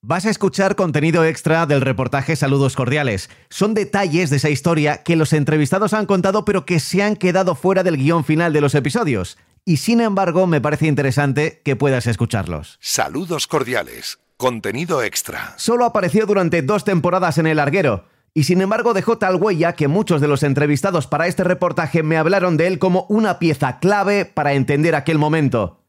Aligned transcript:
Vas 0.00 0.26
a 0.26 0.30
escuchar 0.30 0.76
contenido 0.76 1.24
extra 1.24 1.66
del 1.66 1.80
reportaje 1.80 2.36
Saludos 2.36 2.76
Cordiales. 2.76 3.30
Son 3.50 3.74
detalles 3.74 4.30
de 4.30 4.36
esa 4.36 4.48
historia 4.48 5.02
que 5.02 5.16
los 5.16 5.32
entrevistados 5.32 5.92
han 5.92 6.06
contado 6.06 6.44
pero 6.44 6.64
que 6.64 6.78
se 6.78 7.02
han 7.02 7.16
quedado 7.16 7.56
fuera 7.56 7.82
del 7.82 7.96
guion 7.96 8.24
final 8.24 8.52
de 8.52 8.60
los 8.60 8.76
episodios. 8.76 9.38
Y 9.64 9.78
sin 9.78 10.00
embargo 10.00 10.46
me 10.46 10.60
parece 10.60 10.86
interesante 10.86 11.62
que 11.64 11.74
puedas 11.74 12.06
escucharlos. 12.06 12.78
Saludos 12.80 13.48
Cordiales. 13.48 14.20
Contenido 14.36 15.02
extra. 15.02 15.54
Solo 15.56 15.84
apareció 15.84 16.26
durante 16.26 16.62
dos 16.62 16.84
temporadas 16.84 17.36
en 17.38 17.48
El 17.48 17.56
Larguero. 17.56 18.04
Y 18.34 18.44
sin 18.44 18.60
embargo 18.60 18.94
dejó 18.94 19.18
tal 19.18 19.34
huella 19.34 19.72
que 19.72 19.88
muchos 19.88 20.20
de 20.20 20.28
los 20.28 20.44
entrevistados 20.44 21.08
para 21.08 21.26
este 21.26 21.42
reportaje 21.42 22.04
me 22.04 22.18
hablaron 22.18 22.56
de 22.56 22.68
él 22.68 22.78
como 22.78 23.04
una 23.08 23.40
pieza 23.40 23.80
clave 23.80 24.26
para 24.26 24.52
entender 24.52 24.94
aquel 24.94 25.18
momento. 25.18 25.80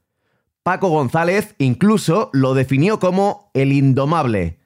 Paco 0.69 0.89
González 0.89 1.55
incluso 1.57 2.29
lo 2.31 2.53
definió 2.53 2.99
como 2.99 3.49
el 3.55 3.71
indomable. 3.71 4.59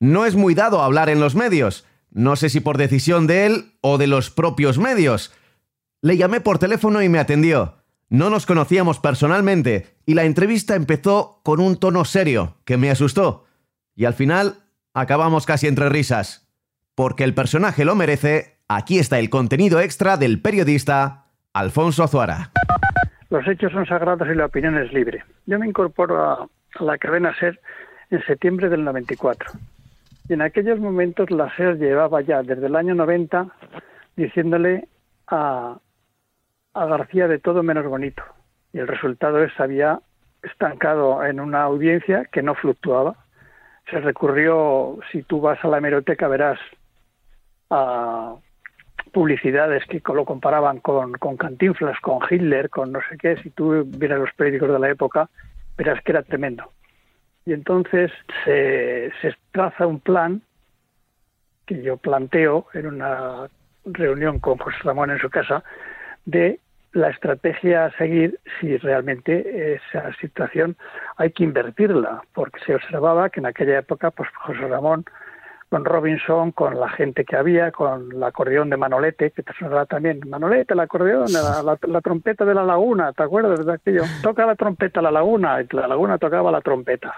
No 0.00 0.24
es 0.24 0.36
muy 0.36 0.54
dado 0.54 0.80
hablar 0.80 1.10
en 1.10 1.20
los 1.20 1.34
medios, 1.34 1.84
no 2.10 2.34
sé 2.36 2.48
si 2.48 2.60
por 2.60 2.78
decisión 2.78 3.26
de 3.26 3.44
él 3.44 3.74
o 3.82 3.98
de 3.98 4.06
los 4.06 4.30
propios 4.30 4.78
medios. 4.78 5.34
Le 6.00 6.16
llamé 6.16 6.40
por 6.40 6.58
teléfono 6.58 7.02
y 7.02 7.10
me 7.10 7.18
atendió. 7.18 7.74
No 8.08 8.30
nos 8.30 8.46
conocíamos 8.46 9.00
personalmente 9.00 9.98
y 10.06 10.14
la 10.14 10.24
entrevista 10.24 10.76
empezó 10.76 11.42
con 11.44 11.60
un 11.60 11.76
tono 11.76 12.06
serio 12.06 12.56
que 12.64 12.78
me 12.78 12.90
asustó. 12.90 13.44
Y 13.94 14.06
al 14.06 14.14
final 14.14 14.64
acabamos 14.94 15.44
casi 15.44 15.66
entre 15.66 15.90
risas. 15.90 16.48
Porque 16.94 17.22
el 17.22 17.34
personaje 17.34 17.84
lo 17.84 17.94
merece, 17.94 18.62
aquí 18.66 18.98
está 18.98 19.18
el 19.18 19.28
contenido 19.28 19.78
extra 19.80 20.16
del 20.16 20.40
periodista 20.40 21.26
Alfonso 21.52 22.02
Azuara. 22.02 22.50
Los 23.34 23.48
hechos 23.48 23.72
son 23.72 23.84
sagrados 23.84 24.28
y 24.28 24.34
la 24.36 24.46
opinión 24.46 24.78
es 24.78 24.92
libre. 24.92 25.24
Yo 25.46 25.58
me 25.58 25.66
incorporo 25.66 26.22
a, 26.22 26.48
la 26.78 26.98
cadena 26.98 27.34
SER 27.36 27.58
en 28.10 28.24
septiembre 28.26 28.68
del 28.68 28.84
94. 28.84 29.50
Y 30.28 30.34
en 30.34 30.42
aquellos 30.42 30.78
momentos 30.78 31.32
la 31.32 31.52
SER 31.56 31.76
llevaba 31.76 32.20
ya 32.20 32.44
desde 32.44 32.66
el 32.66 32.76
año 32.76 32.94
90 32.94 33.48
diciéndole 34.14 34.86
a, 35.26 35.76
a 36.74 36.86
García 36.86 37.26
de 37.26 37.40
todo 37.40 37.64
menos 37.64 37.84
bonito. 37.86 38.22
Y 38.72 38.78
el 38.78 38.86
resultado 38.86 39.42
es 39.42 39.50
había 39.58 39.98
estancado 40.44 41.24
en 41.24 41.40
una 41.40 41.62
audiencia 41.62 42.26
que 42.26 42.40
no 42.40 42.54
fluctuaba. 42.54 43.16
Se 43.90 43.98
recurrió, 43.98 45.00
si 45.10 45.24
tú 45.24 45.40
vas 45.40 45.58
a 45.64 45.66
la 45.66 45.78
hemeroteca 45.78 46.28
verás 46.28 46.60
a 47.68 48.36
publicidades 49.14 49.84
que 49.86 50.02
lo 50.12 50.26
comparaban 50.26 50.80
con, 50.80 51.12
con 51.14 51.38
Cantinflas, 51.38 51.98
con 52.00 52.18
Hitler, 52.28 52.68
con 52.68 52.92
no 52.92 53.00
sé 53.08 53.16
qué, 53.16 53.36
si 53.36 53.50
tú 53.50 53.84
vieras 53.86 54.18
los 54.18 54.32
periódicos 54.34 54.72
de 54.72 54.78
la 54.78 54.90
época, 54.90 55.30
verás 55.78 56.02
que 56.02 56.12
era 56.12 56.22
tremendo. 56.22 56.70
Y 57.46 57.52
entonces 57.52 58.10
se, 58.44 59.10
se 59.22 59.34
traza 59.52 59.86
un 59.86 60.00
plan 60.00 60.42
que 61.64 61.80
yo 61.82 61.96
planteo 61.96 62.66
en 62.74 62.86
una 62.86 63.48
reunión 63.86 64.40
con 64.40 64.58
José 64.58 64.78
Ramón 64.82 65.10
en 65.10 65.18
su 65.18 65.30
casa 65.30 65.62
de 66.26 66.58
la 66.92 67.10
estrategia 67.10 67.86
a 67.86 67.96
seguir 67.96 68.38
si 68.60 68.76
realmente 68.78 69.74
esa 69.74 70.12
situación 70.14 70.76
hay 71.16 71.30
que 71.30 71.44
invertirla, 71.44 72.22
porque 72.34 72.60
se 72.64 72.74
observaba 72.74 73.30
que 73.30 73.40
en 73.40 73.46
aquella 73.46 73.78
época 73.78 74.10
pues 74.10 74.28
José 74.30 74.66
Ramón 74.68 75.04
con 75.68 75.84
Robinson, 75.84 76.52
con 76.52 76.78
la 76.78 76.88
gente 76.88 77.24
que 77.24 77.36
había, 77.36 77.72
con 77.72 78.12
el 78.12 78.22
acordeón 78.22 78.70
de 78.70 78.76
Manolete, 78.76 79.30
que 79.30 79.42
te 79.42 79.52
sonará 79.54 79.86
también. 79.86 80.20
Manolete, 80.28 80.74
el 80.74 80.80
acordeón, 80.80 81.26
la, 81.32 82.00
trompeta 82.00 82.44
de 82.44 82.54
la 82.54 82.64
laguna, 82.64 83.12
¿te 83.12 83.22
acuerdas 83.22 83.64
de 83.64 83.72
aquello? 83.72 84.02
Toca 84.22 84.46
la 84.46 84.54
trompeta 84.54 85.02
la 85.02 85.10
laguna, 85.10 85.60
y 85.60 85.76
la 85.76 85.88
laguna 85.88 86.18
tocaba 86.18 86.50
la 86.50 86.60
trompeta. 86.60 87.12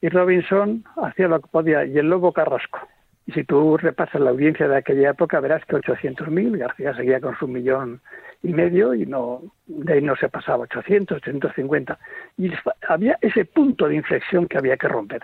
Y 0.00 0.08
Robinson 0.08 0.84
hacía 1.02 1.28
lo 1.28 1.40
que 1.40 1.48
podía, 1.48 1.84
y 1.84 1.98
el 1.98 2.08
lobo 2.08 2.32
Carrasco. 2.32 2.80
Y 3.26 3.32
si 3.32 3.44
tú 3.44 3.76
repasas 3.78 4.20
la 4.20 4.30
audiencia 4.30 4.68
de 4.68 4.76
aquella 4.76 5.10
época, 5.10 5.40
verás 5.40 5.64
que 5.64 5.76
800.000, 5.76 6.58
García 6.58 6.94
seguía 6.94 7.20
con 7.20 7.36
su 7.36 7.48
millón 7.48 8.00
y 8.42 8.52
medio 8.52 8.92
y 8.92 9.06
no 9.06 9.40
de 9.66 9.94
ahí 9.94 10.02
no 10.02 10.14
se 10.16 10.28
pasaba 10.28 10.64
800, 10.64 11.16
850. 11.16 11.98
Y 12.36 12.52
había 12.86 13.18
ese 13.22 13.46
punto 13.46 13.88
de 13.88 13.96
inflexión 13.96 14.46
que 14.46 14.58
había 14.58 14.76
que 14.76 14.88
romper. 14.88 15.22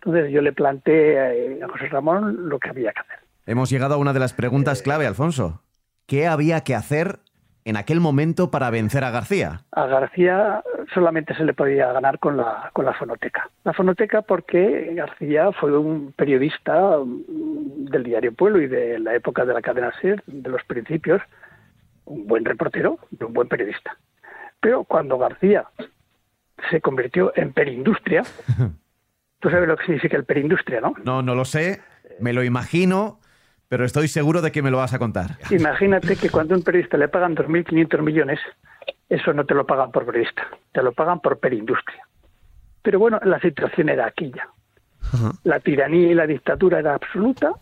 Entonces 0.00 0.30
yo 0.32 0.42
le 0.42 0.52
planteé 0.52 1.56
eh, 1.56 1.60
a 1.62 1.68
José 1.68 1.88
Ramón 1.88 2.48
lo 2.48 2.58
que 2.58 2.68
había 2.68 2.92
que 2.92 3.00
hacer. 3.00 3.18
Hemos 3.46 3.70
llegado 3.70 3.94
a 3.94 3.98
una 3.98 4.12
de 4.12 4.20
las 4.20 4.32
preguntas 4.32 4.82
clave, 4.82 5.06
Alfonso. 5.06 5.62
¿Qué 6.06 6.26
había 6.26 6.62
que 6.62 6.74
hacer 6.74 7.18
en 7.64 7.76
aquel 7.76 8.00
momento 8.00 8.50
para 8.50 8.70
vencer 8.70 9.04
a 9.04 9.10
García? 9.10 9.62
A 9.72 9.86
García 9.86 10.62
solamente 10.94 11.34
se 11.34 11.44
le 11.44 11.52
podía 11.52 11.92
ganar 11.92 12.18
con 12.18 12.36
la, 12.36 12.70
con 12.72 12.84
la 12.84 12.94
fonoteca. 12.94 13.50
La 13.64 13.72
fonoteca 13.72 14.22
porque 14.22 14.92
García 14.94 15.50
fue 15.52 15.76
un 15.76 16.12
periodista 16.12 16.98
mm, 16.98 17.86
del 17.86 18.04
diario 18.04 18.32
Pueblo 18.32 18.60
y 18.60 18.68
de 18.68 18.98
la 18.98 19.14
época 19.14 19.44
de 19.44 19.54
la 19.54 19.62
cadena 19.62 19.92
SER, 20.00 20.22
de 20.26 20.48
los 20.48 20.64
principios, 20.64 21.20
un 22.04 22.26
buen 22.26 22.44
reportero 22.44 22.98
y 23.10 23.22
un 23.22 23.32
buen 23.32 23.48
periodista. 23.48 23.96
Pero 24.60 24.84
cuando 24.84 25.18
García 25.18 25.66
se 26.70 26.80
convirtió 26.80 27.32
en 27.36 27.52
perindustria, 27.52 28.22
Tú 29.40 29.50
sabes 29.50 29.68
lo 29.68 29.76
que 29.76 29.84
significa 29.84 30.16
el 30.16 30.24
perindustria, 30.24 30.80
¿no? 30.80 30.94
No, 31.04 31.22
no 31.22 31.34
lo 31.34 31.44
sé, 31.44 31.80
me 32.20 32.32
lo 32.32 32.42
imagino, 32.42 33.20
pero 33.68 33.84
estoy 33.84 34.08
seguro 34.08 34.42
de 34.42 34.50
que 34.50 34.62
me 34.62 34.70
lo 34.70 34.78
vas 34.78 34.94
a 34.94 34.98
contar. 34.98 35.38
Imagínate 35.50 36.16
que 36.16 36.30
cuando 36.30 36.54
a 36.54 36.58
un 36.58 36.64
periodista 36.64 36.96
le 36.96 37.08
pagan 37.08 37.36
2.500 37.36 38.02
millones, 38.02 38.40
eso 39.08 39.32
no 39.32 39.44
te 39.44 39.54
lo 39.54 39.66
pagan 39.66 39.92
por 39.92 40.06
periodista, 40.06 40.42
te 40.72 40.82
lo 40.82 40.92
pagan 40.92 41.20
por 41.20 41.38
perindustria. 41.38 42.02
Pero 42.82 42.98
bueno, 42.98 43.20
la 43.24 43.38
situación 43.40 43.88
era 43.88 44.06
aquella. 44.06 44.48
La 45.44 45.60
tiranía 45.60 46.10
y 46.10 46.14
la 46.14 46.26
dictadura 46.26 46.80
era 46.80 46.94
absoluta, 46.94 47.52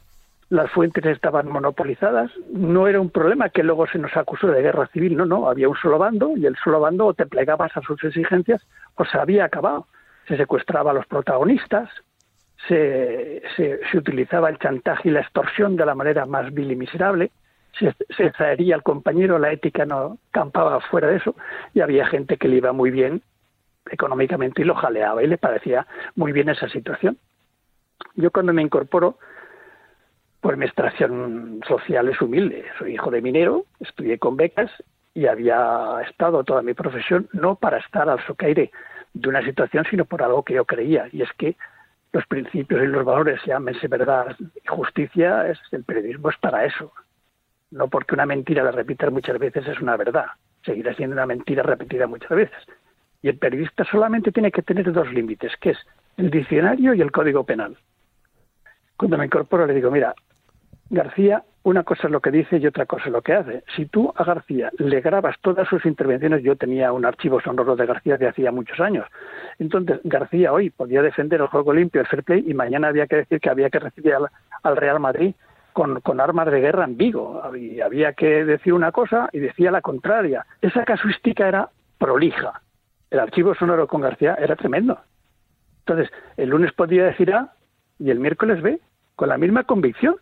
las 0.49 0.71
fuentes 0.71 1.05
estaban 1.05 1.49
monopolizadas, 1.49 2.31
no 2.53 2.89
era 2.89 3.01
un 3.01 3.11
problema 3.11 3.51
que 3.51 3.63
luego 3.63 3.87
se 3.87 3.99
nos 3.99 4.17
acusó 4.17 4.49
de 4.49 4.63
guerra 4.63 4.87
civil, 4.89 5.17
no, 5.17 5.27
no, 5.27 5.49
había 5.49 5.69
un 5.69 5.77
solo 5.77 5.99
bando 5.99 6.37
y 6.37 6.47
el 6.47 6.57
solo 6.63 6.81
bando 6.81 7.07
o 7.07 7.15
te 7.15 7.27
plegabas 7.27 7.77
a 7.77 7.83
sus 7.83 8.03
exigencias 8.03 8.63
o 8.95 9.05
se 9.05 9.19
había 9.19 9.45
acabado 9.45 9.87
se 10.27 10.37
secuestraba 10.37 10.91
a 10.91 10.95
los 10.95 11.07
protagonistas, 11.07 11.89
se, 12.69 13.43
se, 13.57 13.99
utilizaba 13.99 14.49
el 14.49 14.59
chantaje 14.59 15.09
y 15.09 15.13
la 15.13 15.21
extorsión 15.21 15.77
de 15.77 15.87
la 15.87 15.95
manera 15.95 16.27
más 16.27 16.53
vil 16.53 16.73
y 16.73 16.77
miserable, 16.77 17.31
se, 17.79 17.95
se 18.17 18.31
traería 18.31 18.75
al 18.75 18.83
compañero, 18.83 19.39
la 19.39 19.53
ética 19.53 19.85
no 19.85 20.19
campaba 20.31 20.81
fuera 20.81 21.09
de 21.09 21.17
eso, 21.17 21.35
y 21.75 21.81
había 21.81 22.07
gente 22.07 22.39
que 22.39 22.49
le 22.49 22.57
iba 22.57 22.73
muy 22.73 22.91
bien 22.91 23.23
económicamente 23.91 24.63
y 24.63 24.65
lo 24.65 24.75
jaleaba 24.75 25.23
y 25.23 25.29
le 25.29 25.39
parecía 25.39 25.87
muy 26.17 26.33
bien 26.33 26.49
esa 26.49 26.69
situación. 26.69 27.19
Yo 28.15 28.31
cuando 28.31 28.53
me 28.53 28.63
incorporo, 28.63 29.19
pues 30.41 30.57
mi 30.57 30.65
extracción 30.65 31.61
social 31.67 32.09
es 32.09 32.21
humilde, 32.21 32.65
soy 32.79 32.95
hijo 32.95 33.11
de 33.11 33.23
minero, 33.23 33.65
estudié 33.81 34.19
con 34.19 34.37
becas 34.37 34.71
y 35.15 35.27
había 35.27 36.03
estado 36.09 36.45
toda 36.45 36.63
mi 36.63 36.75
profesión 36.75 37.29
no 37.33 37.57
para 37.57 37.79
estar 37.79 38.09
al 38.09 38.25
socaire 38.27 38.71
de 39.21 39.29
una 39.29 39.43
situación, 39.43 39.85
sino 39.89 40.05
por 40.05 40.23
algo 40.23 40.43
que 40.43 40.55
yo 40.55 40.65
creía, 40.65 41.09
y 41.11 41.23
es 41.23 41.33
que 41.39 41.57
los 42.13 42.27
principios 42.27 42.83
y 42.83 42.87
los 42.87 43.05
valores, 43.05 43.41
llámense 43.47 43.89
verdad 43.89 44.37
y 44.39 44.69
justicia, 44.69 45.49
es, 45.49 45.59
el 45.73 45.85
periodismo 45.85 46.31
es 46.31 46.37
para 46.39 46.65
eso. 46.65 46.93
No 47.71 47.89
porque 47.89 48.15
una 48.15 48.27
mentira 48.27 48.63
la 48.63 48.71
repitas 48.71 49.11
muchas 49.11 49.39
veces 49.39 49.67
es 49.67 49.81
una 49.81 49.97
verdad, 49.97 50.27
seguirá 50.65 50.95
siendo 50.95 51.15
una 51.15 51.27
mentira 51.27 51.63
repetida 51.63 52.07
muchas 52.07 52.31
veces. 52.31 52.67
Y 53.23 53.29
el 53.29 53.39
periodista 53.39 53.85
solamente 53.85 54.33
tiene 54.33 54.53
que 54.53 54.63
tener 54.63 54.93
dos 54.93 55.13
límites, 55.13 55.53
que 55.61 55.71
es 55.71 55.79
el 56.17 56.31
diccionario 56.31 56.95
y 56.95 57.01
el 57.01 57.11
código 57.11 57.45
penal. 57.45 57.77
Cuando 58.97 59.19
me 59.19 59.27
incorporo 59.27 59.67
le 59.67 59.75
digo, 59.75 59.91
mira, 59.91 60.15
García, 60.91 61.43
una 61.67 61.83
cosa 61.83 62.07
es 62.07 62.13
lo 62.13 62.21
que 62.21 62.31
dice 62.31 62.59
y 62.59 62.67
otra 62.69 62.87
cosa 62.87 63.07
es 63.07 63.13
lo 63.13 63.23
que 63.23 63.33
hace. 63.33 63.65
Si 63.75 63.87
tú 63.87 64.13
a 64.15 64.23
García 64.23 64.71
le 64.79 65.01
grabas 65.01 65.35
todas 65.41 65.67
sus 65.67 65.85
intervenciones, 65.85 66.45
yo 66.45 66.55
tenía 66.55 66.93
un 66.93 67.05
archivo 67.05 67.41
sonoro 67.41 67.75
de 67.75 67.87
García 67.87 68.17
de 68.17 68.29
hacía 68.29 68.53
muchos 68.53 68.79
años. 68.79 69.05
Entonces, 69.59 69.99
García 70.05 70.53
hoy 70.53 70.71
podía 70.71 71.03
defender 71.03 71.41
el 71.41 71.49
juego 71.49 71.73
limpio, 71.73 72.01
el 72.01 72.07
fair 72.07 72.23
play, 72.23 72.45
y 72.47 72.55
mañana 72.55 72.87
había 72.87 73.09
que 73.09 73.17
decir 73.17 73.41
que 73.41 73.51
había 73.51 73.69
que 73.69 73.81
recibir 73.81 74.15
al, 74.63 74.77
Real 74.77 75.01
Madrid 75.01 75.35
con, 75.73 76.21
armas 76.21 76.53
de 76.53 76.61
guerra 76.61 76.85
en 76.85 76.97
Vigo. 76.97 77.43
Había, 77.43 77.87
había 77.87 78.13
que 78.13 78.45
decir 78.45 78.73
una 78.73 78.93
cosa 78.93 79.29
y 79.33 79.41
decía 79.41 79.73
la 79.73 79.81
contraria. 79.81 80.47
Esa 80.61 80.85
casuística 80.85 81.49
era 81.49 81.71
prolija. 81.99 82.63
El 83.11 83.19
archivo 83.19 83.57
sonoro 83.57 83.89
con 83.89 84.03
García 84.03 84.37
era 84.39 84.55
tremendo. 84.55 85.01
Entonces, 85.81 86.13
el 86.37 86.51
lunes 86.51 86.73
podía 86.75 87.07
decir 87.07 87.35
A 87.35 87.55
y 87.99 88.11
el 88.11 88.21
miércoles 88.21 88.63
B, 88.63 88.79
con 89.17 89.31
la 89.31 89.37
misma 89.37 89.65
convicción. 89.65 90.15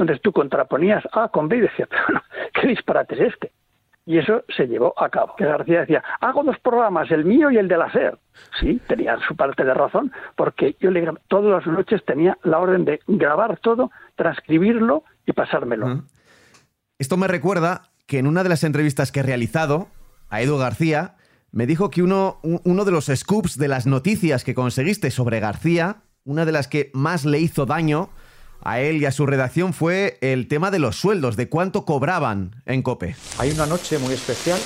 Entonces 0.00 0.22
tú 0.22 0.32
contraponías 0.32 1.04
A 1.12 1.28
con 1.28 1.48
B 1.48 1.58
y 1.58 1.60
decías, 1.68 1.88
pero 1.88 2.22
¿qué 2.54 2.68
disparate 2.68 3.14
es 3.14 3.32
este? 3.32 3.52
Y 4.06 4.18
eso 4.18 4.42
se 4.56 4.66
llevó 4.66 4.94
a 4.96 5.08
cabo. 5.10 5.36
Que 5.36 5.44
García 5.44 5.80
decía, 5.80 6.02
hago 6.20 6.42
dos 6.42 6.58
programas, 6.58 7.10
el 7.10 7.24
mío 7.24 7.50
y 7.50 7.58
el 7.58 7.68
de 7.68 7.76
la 7.76 7.92
SER. 7.92 8.18
Sí, 8.58 8.80
tenía 8.88 9.18
su 9.28 9.36
parte 9.36 9.62
de 9.62 9.74
razón, 9.74 10.10
porque 10.36 10.74
yo 10.80 10.90
le 10.90 11.06
todas 11.28 11.64
las 11.64 11.66
noches 11.72 12.02
tenía 12.06 12.36
la 12.42 12.58
orden 12.58 12.84
de 12.86 13.00
grabar 13.06 13.58
todo, 13.58 13.90
transcribirlo 14.16 15.04
y 15.26 15.32
pasármelo. 15.32 16.02
Esto 16.98 17.16
me 17.16 17.28
recuerda 17.28 17.82
que 18.06 18.18
en 18.18 18.26
una 18.26 18.42
de 18.42 18.48
las 18.48 18.64
entrevistas 18.64 19.12
que 19.12 19.20
he 19.20 19.22
realizado 19.22 19.88
a 20.30 20.40
Edu 20.40 20.56
García, 20.56 21.16
me 21.52 21.66
dijo 21.66 21.90
que 21.90 22.02
uno, 22.02 22.38
uno 22.42 22.84
de 22.84 22.92
los 22.92 23.06
scoops 23.06 23.58
de 23.58 23.68
las 23.68 23.86
noticias 23.86 24.44
que 24.44 24.54
conseguiste 24.54 25.10
sobre 25.10 25.40
García 25.40 26.02
una 26.24 26.44
de 26.44 26.52
las 26.52 26.68
que 26.68 26.90
más 26.94 27.24
le 27.24 27.38
hizo 27.38 27.66
daño 27.66 28.10
a 28.62 28.80
él 28.80 28.96
y 28.96 29.06
a 29.06 29.12
su 29.12 29.26
redacción 29.26 29.72
fue 29.72 30.18
el 30.20 30.48
tema 30.48 30.70
de 30.70 30.78
los 30.78 30.96
sueldos, 30.96 31.36
de 31.36 31.48
cuánto 31.48 31.84
cobraban 31.84 32.62
en 32.66 32.82
COPE. 32.82 33.14
Hay 33.38 33.50
una 33.50 33.66
noche 33.66 33.98
muy 33.98 34.14
especial 34.14 34.60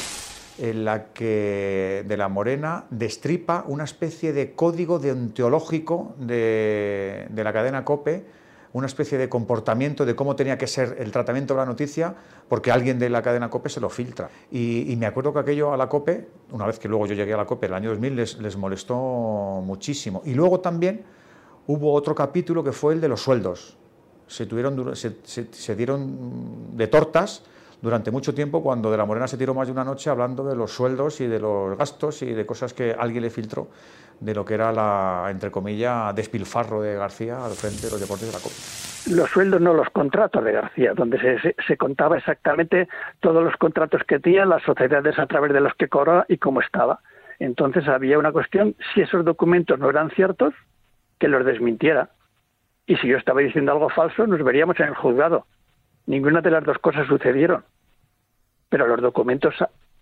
en 0.59 0.85
la 0.85 1.07
que 1.13 2.05
de 2.07 2.17
la 2.17 2.29
Morena 2.29 2.85
destripa 2.91 3.65
una 3.67 3.85
especie 3.85 4.33
de 4.33 4.53
código 4.53 4.99
deontológico 4.99 6.15
de, 6.19 7.27
de 7.31 7.45
la 7.45 7.53
cadena 7.53 7.85
COPE, 7.85 8.25
una 8.73 8.87
especie 8.87 9.19
de 9.19 9.29
comportamiento 9.29 10.05
de 10.05 10.17
cómo 10.17 10.35
tenía 10.35 10.59
que 10.59 10.67
ser 10.67 10.97
el 10.99 11.13
tratamiento 11.13 11.55
de 11.55 11.61
la 11.61 11.67
noticia, 11.67 12.15
porque 12.49 12.73
alguien 12.73 12.99
de 12.99 13.09
la 13.09 13.23
cadena 13.23 13.49
COPE 13.49 13.69
se 13.69 13.81
lo 13.81 13.89
filtra. 13.89 14.31
Y, 14.51 14.95
me 14.99 15.07
acuerdo 15.07 15.33
que 15.33 15.39
aquello 15.39 15.73
a 15.73 15.77
la 15.77 15.89
COPE, 15.89 16.29
una 16.51 16.67
vez 16.67 16.81
que 16.81 16.89
luego 16.89 17.07
yo 17.07 17.15
llegué 17.15 17.35
a 17.35 17.37
la 17.37 17.47
COPE, 17.47 17.67
el 17.67 17.75
año 17.75 17.91
2000, 17.91 18.17
les, 18.17 18.39
les 18.39 18.57
molestó 18.57 18.97
muchísimo. 19.65 20.23
Y 20.25 20.35
luego 20.35 20.59
también 20.59 21.05
hubo 21.69 21.93
otro 21.93 22.17
capítulo 22.17 22.65
que 22.65 22.73
fue 22.73 22.95
el 22.95 23.01
de 23.01 23.09
los 23.09 23.23
sueldos. 23.23 23.79
Se, 24.27 24.47
tuvieron, 24.47 24.97
se, 24.97 25.17
se 25.25 25.77
dieron 25.77 26.77
de 26.77 26.87
tortas 26.87 27.43
durante 27.83 28.11
mucho 28.11 28.35
tiempo 28.35 28.63
cuando 28.63 28.91
de 28.91 28.97
la 28.97 29.05
Morena 29.05 29.29
se 29.29 29.37
tiró 29.37 29.55
más 29.55 29.67
de 29.67 29.73
una 29.73 29.85
noche 29.85 30.09
hablando 30.09 30.45
de 30.45 30.57
los 30.57 30.73
sueldos 30.73 31.21
y 31.21 31.27
de 31.27 31.39
los 31.39 31.77
gastos 31.77 32.23
y 32.23 32.33
de 32.33 32.47
cosas 32.47 32.73
que 32.73 32.97
alguien 32.99 33.23
le 33.23 33.31
filtró 33.31 33.69
de 34.21 34.35
lo 34.35 34.45
que 34.45 34.55
era 34.55 34.73
la, 34.73 35.27
entre 35.31 35.51
comillas, 35.51 36.15
despilfarro 36.15 36.81
de 36.81 36.95
García 36.95 37.45
al 37.45 37.53
frente 37.53 37.87
de 37.87 37.93
los 37.93 38.01
deportes 38.01 38.27
de 38.29 38.33
la 38.33 38.39
Copa. 38.39 38.55
Los 39.11 39.31
sueldos, 39.31 39.61
no 39.61 39.75
los 39.75 39.91
contratos 39.91 40.43
de 40.45 40.53
García, 40.53 40.95
donde 40.95 41.19
se, 41.67 41.77
contaba 41.77 42.17
exactamente 42.17 42.89
todos 43.21 43.45
los 43.45 43.55
contratos 43.57 44.03
que 44.05 44.19
tenía, 44.19 44.47
las 44.47 44.63
sociedades 44.63 45.19
a 45.19 45.27
través 45.27 45.53
de 45.53 45.61
los 45.61 45.75
que 45.75 45.89
cobraba 45.89 46.25
y 46.29 46.39
cómo 46.39 46.61
estaba. 46.61 47.01
Entonces 47.39 47.87
había 47.87 48.19
una 48.19 48.33
cuestión, 48.33 48.77
si 48.95 49.03
esos 49.03 49.25
documentos 49.25 49.79
no 49.79 49.91
eran 49.91 50.11
ciertos, 50.11 50.55
que 51.19 51.29
los 51.29 51.45
desmintiera. 51.45 52.11
Y 52.87 52.97
si 52.97 53.09
yo 53.09 53.17
estaba 53.17 53.41
diciendo 53.41 53.73
algo 53.73 53.89
falso, 53.89 54.27
nos 54.27 54.43
veríamos 54.43 54.79
en 54.81 54.89
el 54.89 54.95
juzgado. 54.95 55.47
Ninguna 56.07 56.41
de 56.41 56.51
las 56.51 56.65
dos 56.65 56.79
cosas 56.79 57.07
sucedieron 57.07 57.65
pero 58.75 58.89
los 58.89 59.01
documentos 59.01 59.55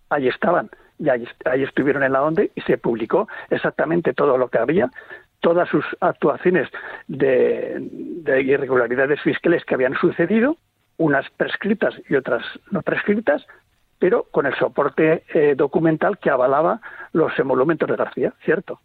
ahí 0.08 0.28
estaban 0.28 0.70
y 0.98 1.10
ahí, 1.10 1.26
estuvieron 1.62 2.04
en 2.04 2.12
la 2.12 2.22
ONDE 2.22 2.52
y 2.54 2.60
se 2.62 2.78
publicó 2.78 3.28
exactamente 3.50 4.14
todo 4.14 4.38
lo 4.38 4.48
que 4.48 4.56
había, 4.56 4.90
todas 5.40 5.68
sus 5.68 5.84
actuaciones 6.00 6.70
de, 7.06 7.82
irregularidades 8.42 9.20
fiscales 9.20 9.62
que 9.66 9.74
habían 9.74 9.94
sucedido, 9.96 10.56
unas 10.96 11.28
prescritas 11.36 11.94
y 12.08 12.14
otras 12.14 12.42
no 12.70 12.80
prescritas, 12.80 13.46
pero 13.98 14.24
con 14.30 14.46
el 14.46 14.54
soporte 14.54 15.24
eh, 15.34 15.54
documental 15.54 16.16
que 16.16 16.30
avalaba 16.30 16.80
los 17.12 17.38
emolumentos 17.38 17.86
de 17.90 17.96
García, 17.96 18.32
¿cierto? 18.42 18.80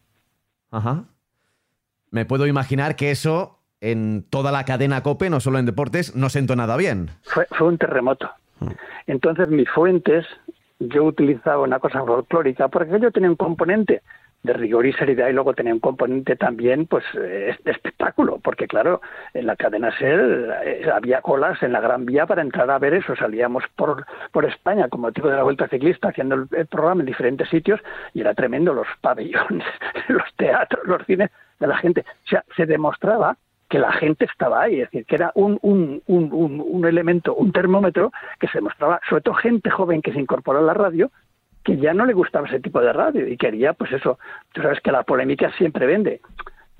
Ajá. 0.70 1.06
Me 2.12 2.26
puedo 2.26 2.46
imaginar 2.46 2.98
que 2.98 3.12
eso 3.12 3.57
en 3.82 4.26
toda 4.30 4.52
la 4.52 4.66
cadena 4.66 5.04
COPE, 5.04 5.30
no 5.30 5.40
solo 5.40 5.60
en 5.60 5.66
deportes, 5.66 6.16
no 6.16 6.30
sentó 6.30 6.56
nada 6.56 6.78
bien. 6.78 7.10
Fue, 7.24 7.46
un 7.60 7.78
terremoto. 7.78 8.30
Entonces 9.06 9.48
mis 9.50 9.70
fuentes, 9.70 10.26
yo 10.80 11.04
utilizaba 11.04 11.62
una 11.62 11.80
cosa 11.80 12.04
folclórica, 12.04 12.68
porque 12.70 13.00
yo 13.00 13.12
tenía 13.12 13.30
un 13.30 13.36
componente 13.36 14.02
de 14.44 14.54
rigor 14.54 14.86
y 14.86 14.94
seriedad 14.94 15.30
y 15.30 15.34
luego 15.34 15.54
tenía 15.54 15.74
un 15.74 15.80
componente 15.80 16.36
también 16.36 16.86
pues 16.86 17.04
de 17.14 17.56
espectáculo 17.66 18.40
porque 18.42 18.68
claro 18.68 19.02
en 19.34 19.48
la 19.48 19.56
cadena 19.56 19.92
SER 19.98 20.56
eh, 20.64 20.90
había 20.94 21.22
colas 21.22 21.62
en 21.64 21.72
la 21.72 21.82
Gran 21.82 22.06
Vía 22.06 22.26
para 22.28 22.44
entrar 22.44 22.70
a 22.70 22.80
ver 22.80 22.94
eso 22.94 23.16
salíamos 23.16 23.64
por 23.76 24.06
por 24.32 24.46
España 24.46 24.90
como 24.90 25.08
motivo 25.08 25.30
de 25.30 25.36
la 25.36 25.44
Vuelta 25.44 25.68
Ciclista 25.68 26.10
haciendo 26.10 26.48
el, 26.52 26.68
programa 26.68 27.02
en 27.02 27.08
diferentes 27.08 27.50
sitios 27.50 27.82
y 28.14 28.22
era 28.22 28.36
tremendo 28.36 28.74
los 28.74 28.88
pabellones 29.02 29.68
los 30.08 30.34
teatros 30.36 30.86
los 30.86 31.06
cines 31.06 31.32
de 31.60 31.68
la 31.68 31.78
gente 31.78 32.02
o 32.02 32.30
sea 32.30 32.46
se 32.56 32.66
demostraba 32.66 33.36
que 33.70 33.80
la 33.80 33.92
gente 33.92 34.26
estaba 34.26 34.62
ahí, 34.62 34.82
es 34.82 34.90
decir, 34.92 35.06
que 35.06 35.16
era 35.16 35.32
un, 35.36 35.60
un, 35.62 36.02
un, 36.08 36.64
un, 36.66 36.86
elemento, 36.86 37.36
un 37.36 37.52
termómetro 37.52 38.12
que 38.40 38.48
se 38.48 38.62
mostraba, 38.62 39.02
sobre 39.10 39.24
todo 39.24 39.36
gente 39.36 39.70
joven 39.70 40.02
que 40.02 40.14
se 40.14 40.20
incorporó 40.20 40.60
a 40.60 40.64
la 40.64 40.74
radio, 40.74 41.12
que 41.64 41.78
ya 41.78 41.94
no 41.94 42.06
le 42.06 42.14
gustaba 42.14 42.48
ese 42.48 42.62
tipo 42.62 42.80
de 42.80 42.94
radio 42.94 43.28
y 43.28 43.36
quería, 43.36 43.74
pues 43.74 43.92
eso, 43.92 44.20
tú 44.54 44.62
sabes 44.62 44.80
que 44.80 44.92
la 44.92 45.04
polémica 45.04 45.52
siempre 45.58 45.86
vende. 45.86 46.22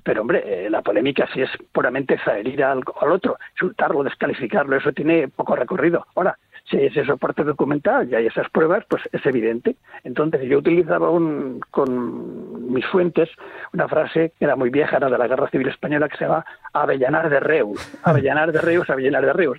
Pero 0.02 0.22
hombre, 0.22 0.42
eh, 0.46 0.70
la 0.70 0.80
polémica 0.80 1.28
si 1.34 1.42
es 1.42 1.50
puramente 1.72 2.18
herir 2.26 2.64
al, 2.64 2.82
al 2.98 3.12
otro, 3.12 3.36
insultarlo, 3.52 4.02
descalificarlo, 4.02 4.76
eso 4.76 4.92
tiene 4.92 5.28
poco 5.28 5.54
recorrido. 5.54 6.06
Ahora, 6.14 6.38
si 6.70 6.76
hay 6.76 6.86
ese 6.86 7.04
soporte 7.04 7.44
documental 7.44 8.08
y 8.10 8.14
hay 8.14 8.26
esas 8.26 8.48
pruebas, 8.50 8.84
pues 8.88 9.02
es 9.12 9.24
evidente. 9.26 9.76
Entonces 10.04 10.42
yo 10.48 10.58
utilizaba 10.58 11.10
un, 11.10 11.60
con 11.70 12.72
mis 12.72 12.84
fuentes 12.86 13.28
una 13.72 13.88
frase 13.88 14.32
que 14.38 14.44
era 14.44 14.56
muy 14.56 14.70
vieja, 14.70 14.96
era 14.96 15.08
de 15.08 15.18
la 15.18 15.26
Guerra 15.26 15.50
Civil 15.50 15.68
Española, 15.68 16.08
que 16.08 16.16
se 16.16 16.24
llama 16.24 16.44
Avellanar 16.72 17.30
de 17.30 17.40
Reus. 17.40 17.80
Avellanar 18.02 18.52
de 18.52 18.60
Reus, 18.60 18.88
Avellanar 18.90 19.24
de 19.24 19.32
Reus. 19.32 19.58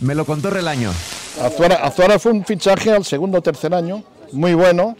Me 0.00 0.14
lo 0.14 0.24
contó 0.24 0.50
Relaño. 0.50 0.90
Azuara, 0.90 1.76
Azuara 1.76 2.18
fue 2.18 2.32
un 2.32 2.44
fichaje 2.44 2.92
al 2.92 3.04
segundo 3.04 3.38
o 3.38 3.42
tercer 3.42 3.74
año, 3.74 4.02
muy 4.32 4.54
bueno, 4.54 4.96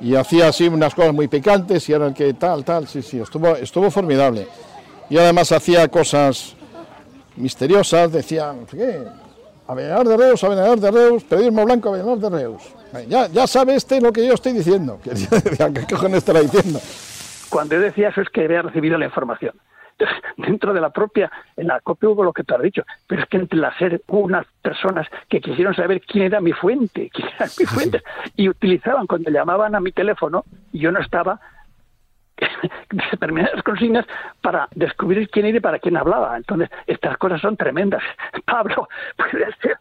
y 0.00 0.14
hacía 0.14 0.48
así 0.48 0.66
unas 0.68 0.94
cosas 0.94 1.12
muy 1.12 1.28
picantes 1.28 1.88
y 1.88 1.92
era 1.92 2.06
el 2.06 2.14
que 2.14 2.34
tal, 2.34 2.64
tal, 2.64 2.88
sí, 2.88 3.02
sí, 3.02 3.20
estuvo, 3.20 3.54
estuvo 3.56 3.90
formidable. 3.90 4.46
Y 5.10 5.18
además 5.18 5.52
hacía 5.52 5.86
cosas 5.88 6.56
misteriosas, 7.36 8.12
decía, 8.12 8.54
¿qué? 8.70 9.02
Avellanar 9.66 10.06
de 10.06 10.16
Reus, 10.16 10.44
Avellanar 10.44 10.78
de 10.78 10.90
Reus, 10.90 11.24
periodismo 11.24 11.64
blanco, 11.64 11.88
Avellanar 11.88 12.18
de 12.18 12.30
Reus. 12.30 12.74
Ya, 13.08 13.26
ya 13.28 13.46
sabe 13.46 13.74
este 13.74 14.00
lo 14.00 14.12
que 14.12 14.26
yo 14.26 14.34
estoy 14.34 14.52
diciendo. 14.52 15.00
¿Qué 15.04 15.86
cojones 15.88 16.18
estará 16.18 16.40
diciendo? 16.40 16.80
Cuando 17.50 17.74
yo 17.76 17.80
decía 17.80 18.08
eso 18.08 18.20
es 18.20 18.28
que 18.28 18.44
había 18.44 18.62
recibido 18.62 18.98
la 18.98 19.06
información. 19.06 19.54
Entonces, 19.98 20.22
dentro 20.36 20.72
de 20.74 20.80
la 20.80 20.90
propia, 20.90 21.30
en 21.56 21.68
la 21.68 21.80
copia 21.80 22.08
hubo 22.08 22.24
lo 22.24 22.32
que 22.32 22.44
tú 22.44 22.54
has 22.54 22.62
dicho, 22.62 22.82
pero 23.06 23.22
es 23.22 23.28
que 23.28 23.36
entre 23.36 23.58
la 23.58 23.76
SER 23.78 24.02
hubo 24.08 24.20
unas 24.20 24.46
personas 24.62 25.06
que 25.28 25.40
quisieron 25.40 25.74
saber 25.74 26.00
quién 26.00 26.24
era 26.24 26.40
mi 26.40 26.52
fuente, 26.52 27.10
quién 27.14 27.28
era 27.28 27.46
mi 27.58 27.66
fuente, 27.66 28.02
y 28.36 28.48
utilizaban 28.48 29.06
cuando 29.06 29.30
llamaban 29.30 29.74
a 29.74 29.80
mi 29.80 29.92
teléfono 29.92 30.44
y 30.72 30.80
yo 30.80 30.92
no 30.92 31.00
estaba, 31.00 31.40
determinadas 32.90 33.62
consignas 33.62 34.06
para 34.40 34.68
descubrir 34.74 35.28
quién 35.30 35.46
era 35.46 35.58
y 35.58 35.60
para 35.60 35.78
quién 35.78 35.96
hablaba. 35.96 36.36
Entonces, 36.36 36.70
estas 36.86 37.16
cosas 37.18 37.40
son 37.40 37.56
tremendas. 37.56 38.02
Pablo 38.44 38.88
puede 39.16 39.46
ser 39.62 39.78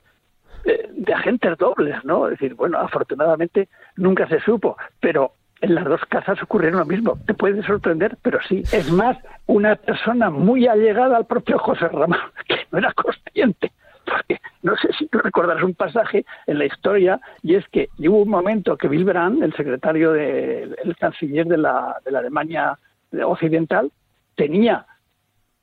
eh, 0.65 0.89
de 0.91 1.13
agentes 1.13 1.57
dobles, 1.57 2.03
¿no? 2.03 2.27
Es 2.27 2.31
decir, 2.31 2.55
bueno, 2.55 2.77
afortunadamente 2.79 3.69
nunca 3.97 4.27
se 4.27 4.39
supo, 4.39 4.77
pero 4.99 5.33
en 5.61 5.75
las 5.75 5.85
dos 5.85 6.01
casas 6.09 6.41
ocurrieron 6.43 6.79
lo 6.79 6.85
mismo. 6.85 7.17
Te 7.25 7.33
puede 7.33 7.63
sorprender, 7.63 8.17
pero 8.21 8.39
sí. 8.47 8.63
Es 8.71 8.91
más, 8.91 9.17
una 9.45 9.75
persona 9.75 10.29
muy 10.29 10.67
allegada 10.67 11.17
al 11.17 11.25
propio 11.25 11.57
José 11.57 11.87
Ramón, 11.87 12.19
que 12.47 12.67
no 12.71 12.79
era 12.79 12.93
consciente 12.93 13.71
porque 14.05 14.39
no 14.61 14.75
sé 14.77 14.89
si 14.97 15.07
tú 15.07 15.19
recordarás 15.19 15.63
un 15.63 15.75
pasaje 15.75 16.25
en 16.47 16.57
la 16.57 16.65
historia, 16.65 17.19
y 17.41 17.55
es 17.55 17.67
que 17.69 17.89
hubo 17.99 18.21
un 18.21 18.29
momento 18.29 18.77
que 18.77 18.87
Will 18.87 19.05
Brandt, 19.05 19.43
el 19.43 19.53
secretario, 19.53 20.13
de, 20.13 20.75
el 20.83 20.95
canciller 20.97 21.45
de 21.45 21.57
la, 21.57 21.97
Alemania 22.05 22.77
Occidental, 23.25 23.91
tenía 24.35 24.85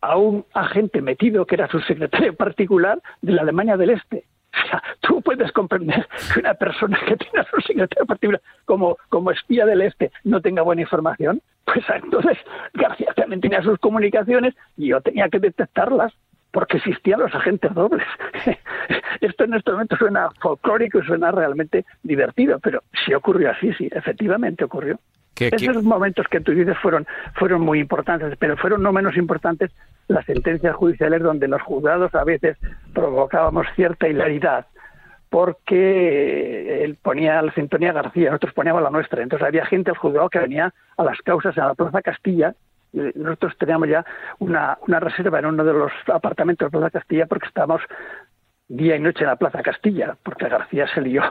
a 0.02 0.16
un 0.16 0.44
agente 0.54 1.02
metido 1.02 1.47
que 1.47 1.56
era 1.56 1.68
su 1.68 1.80
secretario 1.80 2.35
particular 2.37 3.00
de 3.23 3.32
la 3.32 3.42
Alemania 3.42 3.76
del 3.76 3.90
Este. 3.90 4.25
O 4.52 4.68
sea, 4.68 4.82
tú 5.00 5.23
puedes 5.23 5.52
comprender 5.52 6.09
que 6.35 6.40
una 6.40 6.54
persona 6.54 6.99
que 7.06 7.16
tiene 7.16 7.47
su 7.50 7.61
secretario 7.61 8.04
particular 8.04 8.40
como, 8.64 8.97
como 9.09 9.30
espía 9.30 9.64
del 9.64 9.82
Este 9.82 10.11
no 10.25 10.40
tenga 10.40 10.62
buena 10.62 10.82
información. 10.82 11.40
Pues 11.64 11.85
entonces 11.88 12.38
García 12.75 13.12
también 13.14 13.40
tenía 13.40 13.62
sus 13.62 13.78
comunicaciones 13.78 14.54
y 14.76 14.88
yo 14.88 15.00
tenía 15.00 15.28
que 15.28 15.38
detectarlas 15.38 16.12
porque 16.50 16.78
existían 16.78 17.21
los 17.21 17.35
agentes 17.35 17.73
dobles. 17.75 18.07
Esto 19.21 19.45
en 19.45 19.54
este 19.54 19.71
momento 19.73 19.97
suena 19.97 20.30
folclórico 20.40 20.99
y 20.99 21.07
suena 21.07 21.30
realmente 21.30 21.85
divertido, 22.02 22.59
pero 22.59 22.83
sí 23.04 23.14
ocurrió 23.14 23.50
así, 23.50 23.73
sí, 23.75 23.88
efectivamente 23.92 24.64
ocurrió. 24.64 24.99
Esos 25.37 25.83
momentos 25.83 26.26
que 26.28 26.40
tú 26.40 26.52
dices 26.52 26.76
fueron, 26.83 27.07
fueron 27.35 27.62
muy 27.62 27.80
importantes, 27.80 28.37
pero 28.38 28.59
fueron 28.59 28.83
no 28.83 28.92
menos 28.92 29.16
importantes 29.16 29.71
las 30.07 30.26
sentencias 30.26 30.76
judiciales 30.76 31.23
donde 31.23 31.49
los 31.49 31.62
juzgados 31.62 32.14
a 32.14 32.25
veces 32.25 32.59
provocábamos 32.92 33.66
cierta 33.75 34.09
hilaridad 34.09 34.66
porque 35.30 36.83
él 36.85 36.97
ponía 37.00 37.40
la 37.40 37.52
sintonía 37.52 37.92
García, 37.92 38.30
nosotros 38.30 38.52
poníamos 38.52 38.83
la 38.83 38.90
nuestra. 38.90 39.23
Entonces 39.23 39.47
había 39.47 39.64
gente 39.64 39.90
al 39.90 39.97
juzgado 39.97 40.28
que 40.28 40.40
venía 40.40 40.75
a 40.97 41.04
las 41.04 41.19
causas 41.23 41.57
en 41.57 41.64
la 41.64 41.75
Plaza 41.75 42.02
Castilla 42.02 42.54
nosotros 42.92 43.56
teníamos 43.59 43.88
ya 43.88 44.04
una, 44.38 44.78
reserva 44.87 45.38
en 45.38 45.47
uno 45.47 45.64
de 45.64 45.73
los 45.73 45.92
apartamentos 46.12 46.66
de 46.66 46.78
Plaza 46.78 46.90
Castilla 46.90 47.26
porque 47.26 47.47
estábamos 47.47 47.80
día 48.70 48.94
y 48.94 49.00
noche 49.00 49.25
en 49.25 49.26
la 49.26 49.37
Plaza 49.37 49.62
Castilla, 49.62 50.16
porque 50.23 50.49
García 50.49 50.87
se 50.94 51.00
lió 51.00 51.23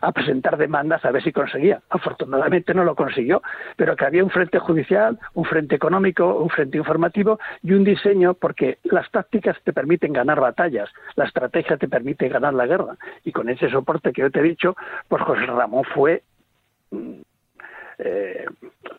a, 0.00 0.12
presentar 0.12 0.56
demandas 0.56 1.04
a 1.04 1.10
ver 1.10 1.22
si 1.22 1.30
conseguía. 1.30 1.82
Afortunadamente 1.90 2.72
no 2.72 2.84
lo 2.84 2.96
consiguió, 2.96 3.42
pero 3.76 3.94
que 3.96 4.06
había 4.06 4.24
un 4.24 4.30
frente 4.30 4.58
judicial, 4.58 5.18
un 5.34 5.44
frente 5.44 5.76
económico, 5.76 6.38
un 6.38 6.48
frente 6.48 6.78
informativo 6.78 7.38
y 7.62 7.74
un 7.74 7.84
diseño, 7.84 8.32
porque 8.32 8.78
las 8.84 9.10
tácticas 9.10 9.58
te 9.62 9.74
permiten 9.74 10.14
ganar 10.14 10.40
batallas, 10.40 10.88
la 11.16 11.26
estrategia 11.26 11.76
te 11.76 11.86
permite 11.86 12.28
ganar 12.28 12.54
la 12.54 12.66
guerra. 12.66 12.96
Y 13.24 13.32
con 13.32 13.50
ese 13.50 13.68
soporte 13.68 14.12
que 14.12 14.22
yo 14.22 14.30
te 14.30 14.40
he 14.40 14.42
dicho, 14.42 14.74
pues 15.06 15.22
José 15.22 15.44
Ramón 15.44 15.84
fue 15.84 16.22
mm, 16.90 17.20
eh, 17.98 18.46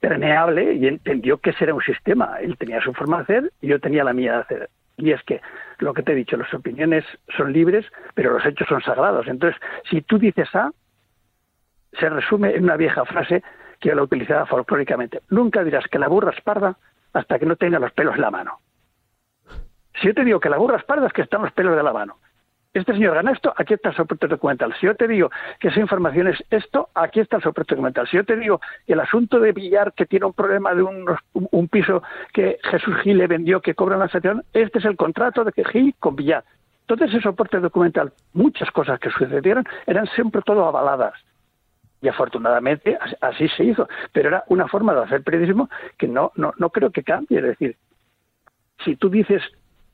permeable 0.02 0.74
y 0.74 0.88
entendió 0.88 1.38
que 1.38 1.52
ese 1.52 1.64
era 1.64 1.74
un 1.74 1.82
sistema. 1.82 2.38
Él 2.42 2.58
tenía 2.58 2.82
su 2.82 2.92
forma 2.94 3.18
de 3.18 3.24
hacer 3.24 3.54
y 3.62 3.68
yo 3.68 3.80
tenía 3.80 4.04
la 4.04 4.12
mía 4.12 4.34
de 4.34 4.40
hacer. 4.40 4.70
Y 4.98 5.12
es 5.12 5.24
que 5.24 5.42
lo 5.78 5.94
que 5.94 6.04
te 6.04 6.12
he 6.12 6.16
dicho, 6.16 6.36
las 6.36 6.54
opiniones 6.54 7.06
son 7.38 7.54
libres, 7.54 7.86
pero 8.14 8.34
los 8.34 8.46
hechos 8.46 8.68
son 8.68 8.82
sagrados. 8.82 9.28
Entonces, 9.28 9.60
si 9.90 10.02
tú 10.02 10.18
dices 10.18 10.54
A, 10.54 10.72
se 11.94 12.10
resume 12.10 12.56
en 12.56 12.64
una 12.64 12.78
vieja 12.78 13.06
frase 13.06 13.44
que 13.80 13.90
yo 13.90 13.96
la 13.96 14.04
utilizaba 14.04 14.46
folclóricamente. 14.46 15.22
Nunca 15.30 15.64
dirás 15.64 15.86
que 15.88 16.00
la 16.00 16.08
burra 16.08 16.34
es 16.36 16.42
parda 16.42 16.78
hasta 17.14 17.40
que 17.40 17.46
no 17.46 17.56
tenga 17.56 17.80
los 17.80 17.92
pelos 17.94 18.16
en 18.16 18.22
la 18.22 18.32
mano. 18.32 18.60
Si 20.00 20.08
yo 20.08 20.14
te 20.14 20.26
digo 20.26 20.40
que 20.40 20.50
la 20.50 20.58
burra 20.58 20.78
es 20.78 20.84
parda 20.84 21.08
es 21.08 21.14
que 21.14 21.22
están 21.22 21.42
los 21.44 21.52
pelos 21.54 21.76
de 21.76 21.84
la 21.84 21.94
mano 21.94 22.18
este 22.74 22.94
señor 22.94 23.16
gana 23.16 23.32
esto, 23.32 23.54
aquí 23.58 23.74
está 23.74 23.90
el 23.90 23.96
soporte 23.96 24.28
documental. 24.28 24.74
Si 24.80 24.86
yo 24.86 24.96
te 24.96 25.08
digo 25.08 25.30
que 25.60 25.68
esa 25.68 25.82
información 25.82 26.28
es 26.28 26.42
esto, 26.50 26.90
aquí 26.94 27.20
está 27.20 27.38
el 27.38 27.44
soporte 27.44 27.76
documental. 27.76 28.08
Si 28.08 28.16
yo 28.16 28.24
te 28.24 28.38
digo 28.38 28.62
que 28.88 28.94
el 28.94 29.02
asunto 29.02 29.40
de 29.40 29.52
Villar, 29.52 29.92
que 29.94 30.06
tiene 30.06 30.26
un 30.26 30.34
problema 30.34 30.74
de 30.74 30.84
un, 30.84 31.68
piso 31.68 32.02
que 32.34 32.60
Jesús 32.64 32.96
Gil 33.04 33.18
le 33.18 33.28
vendió, 33.28 33.62
que 33.62 33.76
cobra 33.76 33.98
la 33.98 34.06
estación, 34.06 34.44
este 34.54 34.80
es 34.80 34.86
el 34.86 34.96
contrato 34.96 35.44
de 35.44 35.52
que 35.52 35.66
Gil 35.66 35.96
con 36.00 36.16
Villar. 36.16 36.46
Entonces 36.82 37.10
ese 37.10 37.22
soporte 37.22 37.60
documental, 37.60 38.14
muchas 38.34 38.72
cosas 38.72 39.00
que 39.00 39.10
sucedieron, 39.10 39.66
eran 39.86 40.08
siempre 40.08 40.42
todo 40.42 40.66
avaladas. 40.66 41.14
Y 42.02 42.08
afortunadamente 42.08 42.98
así 43.20 43.48
se 43.50 43.66
hizo. 43.66 43.88
Pero 44.14 44.30
era 44.30 44.44
una 44.48 44.68
forma 44.68 44.94
de 44.94 45.04
hacer 45.04 45.24
periodismo 45.24 45.70
que 45.98 46.08
no, 46.08 46.32
no, 46.36 46.54
no 46.58 46.70
creo 46.70 46.90
que 46.90 47.04
cambie. 47.04 47.40
Es 47.40 47.46
decir, 47.46 47.78
si 48.84 48.96
tú 48.96 49.10
dices 49.10 49.44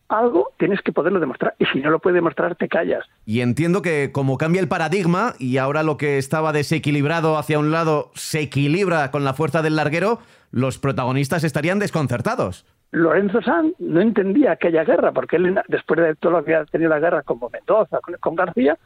algo 0.10 0.52
tienes 0.58 0.82
que 0.82 0.92
poderlo 0.92 1.20
demostrar 1.20 1.56
y 1.60 1.66
si 1.66 1.80
no 1.80 1.90
lo 1.90 2.00
puedes 2.00 2.16
demostrar 2.16 2.56
te 2.56 2.68
callas. 2.68 3.06
Y 3.26 3.42
entiendo 3.42 3.82
que 3.82 4.12
como 4.12 4.38
cambia 4.38 4.62
el 4.62 4.68
paradigma 4.68 5.34
y 5.40 5.58
ahora 5.58 5.84
lo 5.84 5.98
que 5.98 6.18
estaba 6.18 6.54
desequilibrado 6.54 7.38
hacia 7.38 7.60
un 7.60 7.72
lado 7.72 8.12
se 8.16 8.42
equilibra 8.42 9.12
con 9.12 9.24
la 9.24 9.34
fuerza 9.34 9.62
del 9.62 9.76
larguero, 9.76 10.20
los 10.52 10.78
protagonistas 10.78 11.44
estarían 11.44 11.80
desconcertados. 11.80 12.66
Lorenzo 12.92 13.42
Sanz 13.42 13.74
no 13.80 14.00
entendía 14.00 14.54
aquella 14.54 14.86
guerra 14.86 15.12
porque 15.12 15.36
él 15.36 15.60
después 15.68 16.00
de 16.00 16.16
todo 16.16 16.34
lo 16.34 16.44
que 16.44 16.56
había 16.56 16.66
tenido 16.66 16.90
la 16.90 17.00
guerra 17.00 17.22
con 17.24 17.40
Mendoza, 17.52 18.00
con, 18.22 18.36
García, 18.36 18.78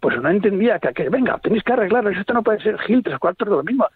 pues 0.00 0.20
no 0.20 0.30
entendía 0.30 0.78
que, 0.78 0.92
que 0.94 1.10
venga, 1.10 1.38
tenéis 1.38 1.62
que 1.62 1.74
arreglarlo, 1.74 2.10
esto 2.10 2.32
no 2.32 2.42
puede 2.42 2.62
ser 2.62 2.78
Gil, 2.78 3.02
tres 3.02 3.18
cuartos 3.18 3.48
de 3.48 3.54
lo 3.54 3.62
mismo. 3.62 3.86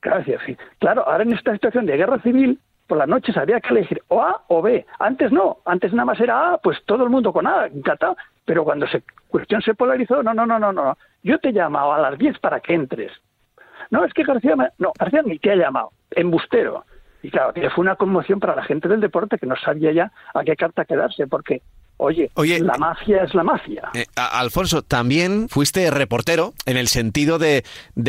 Gracias, 0.00 0.40
sí. 0.46 0.56
Claro, 0.78 1.06
ahora 1.06 1.24
en 1.24 1.32
esta 1.32 1.52
situación 1.52 1.86
de 1.86 1.96
guerra 1.96 2.20
civil, 2.20 2.58
por 2.90 2.98
la 2.98 3.06
noche 3.06 3.32
había 3.36 3.60
que 3.60 3.68
elegir 3.68 4.02
o 4.08 4.20
A 4.20 4.42
o 4.48 4.60
B. 4.60 4.84
Antes 4.98 5.30
no, 5.30 5.58
antes 5.64 5.92
nada 5.92 6.06
más 6.06 6.18
era 6.18 6.54
A, 6.54 6.58
pues 6.58 6.76
todo 6.86 7.04
el 7.04 7.10
mundo 7.10 7.32
con 7.32 7.46
A, 7.46 7.66
encantado. 7.66 8.16
Pero 8.44 8.64
cuando 8.64 8.84
se 8.88 9.04
cuestión 9.28 9.62
se 9.62 9.74
polarizó, 9.74 10.24
no, 10.24 10.34
no, 10.34 10.44
no, 10.44 10.58
no, 10.58 10.72
no. 10.72 10.98
Yo 11.22 11.38
te 11.38 11.50
he 11.50 11.52
llamado 11.52 11.92
a 11.92 12.00
las 12.00 12.18
10 12.18 12.40
para 12.40 12.58
que 12.58 12.74
entres. 12.74 13.12
No, 13.90 14.04
es 14.04 14.12
que 14.12 14.24
García, 14.24 14.56
no, 14.78 14.90
García 14.98 15.22
ni 15.22 15.38
te 15.38 15.52
ha 15.52 15.54
llamado, 15.54 15.92
embustero. 16.10 16.84
Y 17.22 17.30
claro, 17.30 17.52
fue 17.76 17.82
una 17.82 17.94
conmoción 17.94 18.40
para 18.40 18.56
la 18.56 18.64
gente 18.64 18.88
del 18.88 19.00
deporte 19.00 19.38
que 19.38 19.46
no 19.46 19.54
sabía 19.54 19.92
ya 19.92 20.10
a 20.34 20.42
qué 20.42 20.56
carta 20.56 20.84
quedarse, 20.84 21.28
porque 21.28 21.62
Oye, 22.00 22.60
la 22.60 22.78
mafia 22.78 23.24
es 23.24 23.34
la 23.34 23.44
mafia. 23.44 23.90
Eh, 23.92 24.06
Alfonso, 24.16 24.82
también 24.82 25.48
fuiste 25.50 25.90
reportero 25.90 26.54
en 26.64 26.78
el 26.78 26.88
sentido 26.88 27.38
de, 27.38 27.62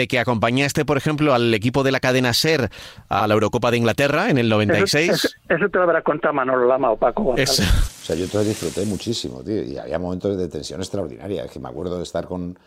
que 0.07 0.19
acompañaste, 0.19 0.85
por 0.85 0.95
ejemplo, 0.97 1.33
al 1.33 1.53
equipo 1.53 1.83
de 1.83 1.91
la 1.91 1.99
cadena 1.99 2.33
SER 2.33 2.69
a 3.09 3.27
la 3.27 3.33
Eurocopa 3.33 3.69
de 3.69 3.77
Inglaterra 3.77 4.29
en 4.29 4.37
el 4.37 4.47
96. 4.47 5.11
Eso, 5.11 5.27
eso, 5.49 5.69
te 5.69 5.77
lo 5.77 5.83
habrá 5.83 6.01
contado 6.01 6.33
Manolo 6.33 6.67
Lama 6.67 6.91
o 6.91 6.97
Paco 6.97 7.23
González. 7.23 7.59
O 7.59 8.05
sea, 8.05 8.15
yo 8.15 8.27
te 8.27 8.43
disfruté 8.45 8.85
muchísimo, 8.85 9.43
tío, 9.43 9.61
y 9.61 9.77
había 9.77 9.99
momentos 9.99 10.37
de 10.37 10.47
tensión 10.47 10.79
extraordinaria. 10.79 11.43
Es 11.43 11.51
que 11.51 11.59
me 11.59 11.67
acuerdo 11.67 11.97
de 11.97 12.03
estar 12.03 12.25
con 12.27 12.57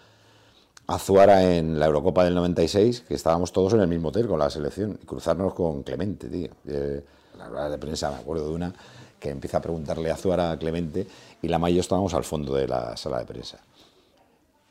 Azuara 0.86 1.42
en 1.42 1.80
la 1.80 1.86
Eurocopa 1.86 2.24
del 2.24 2.34
96, 2.34 3.04
que 3.08 3.14
estábamos 3.14 3.50
todos 3.50 3.72
en 3.72 3.80
el 3.80 3.88
mismo 3.88 4.08
hotel 4.08 4.26
con 4.26 4.38
la 4.38 4.50
selección, 4.50 4.98
y 5.02 5.06
cruzarnos 5.06 5.54
con 5.54 5.82
Clemente, 5.82 6.28
tío. 6.28 6.50
Eh, 6.68 7.02
la 7.38 7.48
rueda 7.48 7.70
de 7.70 7.78
prensa, 7.78 8.10
me 8.10 8.16
acuerdo 8.16 8.48
de 8.48 8.54
una 8.54 8.74
que 9.24 9.30
empieza 9.30 9.56
a 9.56 9.62
preguntarle 9.62 10.10
a 10.10 10.16
Zuara 10.18 10.50
a 10.50 10.58
Clemente 10.58 11.06
y 11.40 11.48
la 11.48 11.58
y 11.70 11.74
yo 11.74 11.80
estábamos 11.80 12.12
al 12.12 12.24
fondo 12.24 12.54
de 12.54 12.68
la 12.68 12.94
sala 12.94 13.20
de 13.20 13.24
prensa. 13.24 13.56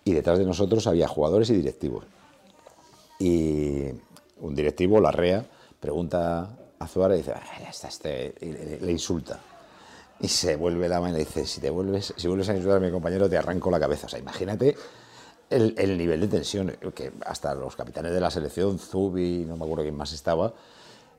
Y 0.03 0.13
detrás 0.13 0.37
de 0.37 0.45
nosotros 0.45 0.85
había 0.85 1.07
jugadores 1.07 1.49
y 1.49 1.55
directivos. 1.55 2.05
Y 3.17 3.85
un 4.41 4.53
directivo, 4.53 4.99
Larrea, 4.99 5.43
pregunta 5.79 6.55
a 6.77 6.87
Zuara 6.87 7.15
y 7.15 7.19
dice, 7.19 7.33
ya 7.61 7.69
está, 7.69 7.87
este", 7.87 8.35
le, 8.79 8.91
insulta. 8.91 9.39
Y 10.19 10.27
se 10.27 10.55
vuelve 10.55 10.87
la 10.87 10.99
mano 11.01 11.15
y 11.15 11.17
le 11.17 11.25
dice, 11.25 11.47
si, 11.47 11.59
te 11.59 11.71
vuelves, 11.71 12.13
si 12.15 12.27
vuelves 12.27 12.47
a 12.49 12.53
insultar 12.53 12.77
a 12.77 12.79
mi 12.79 12.91
compañero 12.91 13.27
te 13.27 13.37
arranco 13.37 13.71
la 13.71 13.79
cabeza. 13.79 14.05
O 14.05 14.09
sea, 14.09 14.19
imagínate 14.19 14.75
el, 15.49 15.73
el, 15.79 15.97
nivel 15.97 16.21
de 16.21 16.27
tensión, 16.27 16.77
que 16.93 17.11
hasta 17.25 17.55
los 17.55 17.75
capitanes 17.75 18.13
de 18.13 18.19
la 18.19 18.29
selección, 18.29 18.77
Zubi, 18.77 19.45
no 19.47 19.57
me 19.57 19.63
acuerdo 19.63 19.81
quién 19.81 19.97
más 19.97 20.13
estaba, 20.13 20.53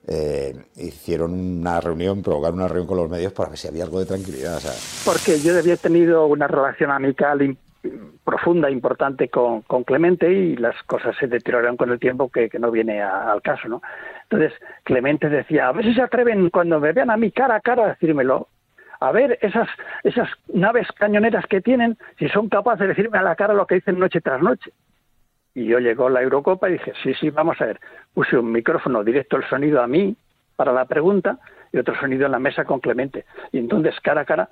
eh, 0.06 0.54
hicieron 0.76 1.32
una 1.32 1.80
reunión, 1.80 2.22
provocaron 2.22 2.58
una 2.58 2.68
reunión 2.68 2.86
con 2.86 2.96
los 2.98 3.10
medios 3.10 3.32
para 3.32 3.50
ver 3.50 3.58
si 3.58 3.68
había 3.68 3.84
algo 3.84 4.00
de 4.00 4.06
tranquilidad. 4.06 4.60
Porque 5.04 5.40
yo 5.40 5.58
había 5.58 5.76
tenido 5.76 6.26
una 6.26 6.46
relación 6.46 6.90
amical 6.90 7.56
profunda, 8.24 8.70
importante 8.70 9.28
con, 9.28 9.62
Clemente 9.84 10.32
y 10.32 10.56
las 10.56 10.74
cosas 10.84 11.14
se 11.18 11.26
deterioraron 11.26 11.76
con 11.76 11.90
el 11.90 11.98
tiempo 11.98 12.30
que, 12.30 12.50
no 12.58 12.70
viene 12.70 13.02
al 13.02 13.42
caso, 13.42 13.68
¿no? 13.68 13.82
Entonces 14.22 14.52
Clemente 14.82 15.28
decía, 15.28 15.68
a 15.68 15.72
ver 15.72 15.84
si 15.84 15.94
se 15.94 16.02
atreven 16.02 16.50
cuando 16.50 16.80
me 16.80 16.92
vean 16.92 17.10
a 17.10 17.16
mí 17.16 17.30
cara 17.30 17.56
a 17.56 17.60
cara 17.60 17.84
a 17.84 17.88
decírmelo. 17.88 18.48
A 19.00 19.12
ver 19.12 19.38
esas, 19.42 19.68
esas 20.02 20.28
naves 20.52 20.88
cañoneras 20.96 21.44
que 21.46 21.60
tienen, 21.60 21.98
si 22.18 22.28
son 22.28 22.48
capaces 22.48 22.80
de 22.80 22.88
decirme 22.88 23.18
a 23.18 23.22
la 23.22 23.36
cara 23.36 23.52
lo 23.52 23.66
que 23.66 23.74
dicen 23.74 23.98
noche 23.98 24.20
tras 24.20 24.40
noche. 24.40 24.70
Y 25.54 25.66
yo 25.66 25.78
llegó 25.78 26.08
la 26.08 26.22
Eurocopa 26.22 26.68
y 26.68 26.74
dije, 26.74 26.92
sí, 27.02 27.14
sí, 27.14 27.30
vamos 27.30 27.60
a 27.60 27.66
ver. 27.66 27.80
Puse 28.12 28.36
un 28.36 28.50
micrófono 28.50 29.04
directo 29.04 29.36
el 29.36 29.48
sonido 29.48 29.80
a 29.80 29.86
mí 29.86 30.16
para 30.56 30.72
la 30.72 30.84
pregunta 30.84 31.38
y 31.72 31.78
otro 31.78 31.94
sonido 31.98 32.26
en 32.26 32.32
la 32.32 32.38
mesa 32.38 32.64
con 32.64 32.80
Clemente. 32.80 33.24
Y 33.52 33.58
entonces, 33.58 33.94
cara 34.00 34.22
a 34.22 34.24
cara, 34.24 34.48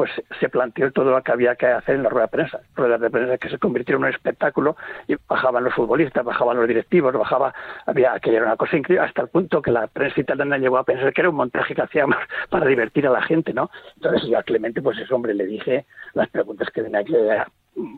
pues 0.00 0.10
se 0.40 0.48
planteó 0.48 0.90
todo 0.92 1.10
lo 1.10 1.22
que 1.22 1.30
había 1.30 1.56
que 1.56 1.66
hacer 1.66 1.96
en 1.96 2.04
la 2.04 2.08
rueda 2.08 2.24
de 2.24 2.30
prensa. 2.30 2.60
Ruedas 2.74 3.02
de 3.02 3.10
prensa 3.10 3.36
que 3.36 3.50
se 3.50 3.58
convirtieron 3.58 4.02
en 4.02 4.08
un 4.08 4.14
espectáculo 4.14 4.74
y 5.06 5.14
bajaban 5.28 5.62
los 5.62 5.74
futbolistas, 5.74 6.24
bajaban 6.24 6.56
los 6.56 6.66
directivos, 6.66 7.12
bajaba, 7.12 7.52
había 7.84 8.18
que 8.18 8.34
era 8.34 8.46
una 8.46 8.56
cosa 8.56 8.78
increíble, 8.78 9.04
hasta 9.04 9.20
el 9.20 9.28
punto 9.28 9.60
que 9.60 9.70
la 9.70 9.88
prensa 9.88 10.20
italiana 10.20 10.56
llegó 10.56 10.78
a 10.78 10.84
pensar 10.84 11.12
que 11.12 11.20
era 11.20 11.28
un 11.28 11.36
montaje 11.36 11.74
que 11.74 11.82
hacíamos 11.82 12.16
para 12.48 12.64
divertir 12.64 13.06
a 13.06 13.10
la 13.10 13.20
gente, 13.20 13.52
¿no? 13.52 13.70
Entonces 13.96 14.26
yo 14.26 14.38
a 14.38 14.42
Clemente, 14.42 14.80
pues 14.80 14.96
ese 14.98 15.12
hombre 15.12 15.34
le 15.34 15.44
dije 15.44 15.84
las 16.14 16.30
preguntas 16.30 16.70
que 16.70 16.82
tenía 16.82 17.04
que 17.04 17.44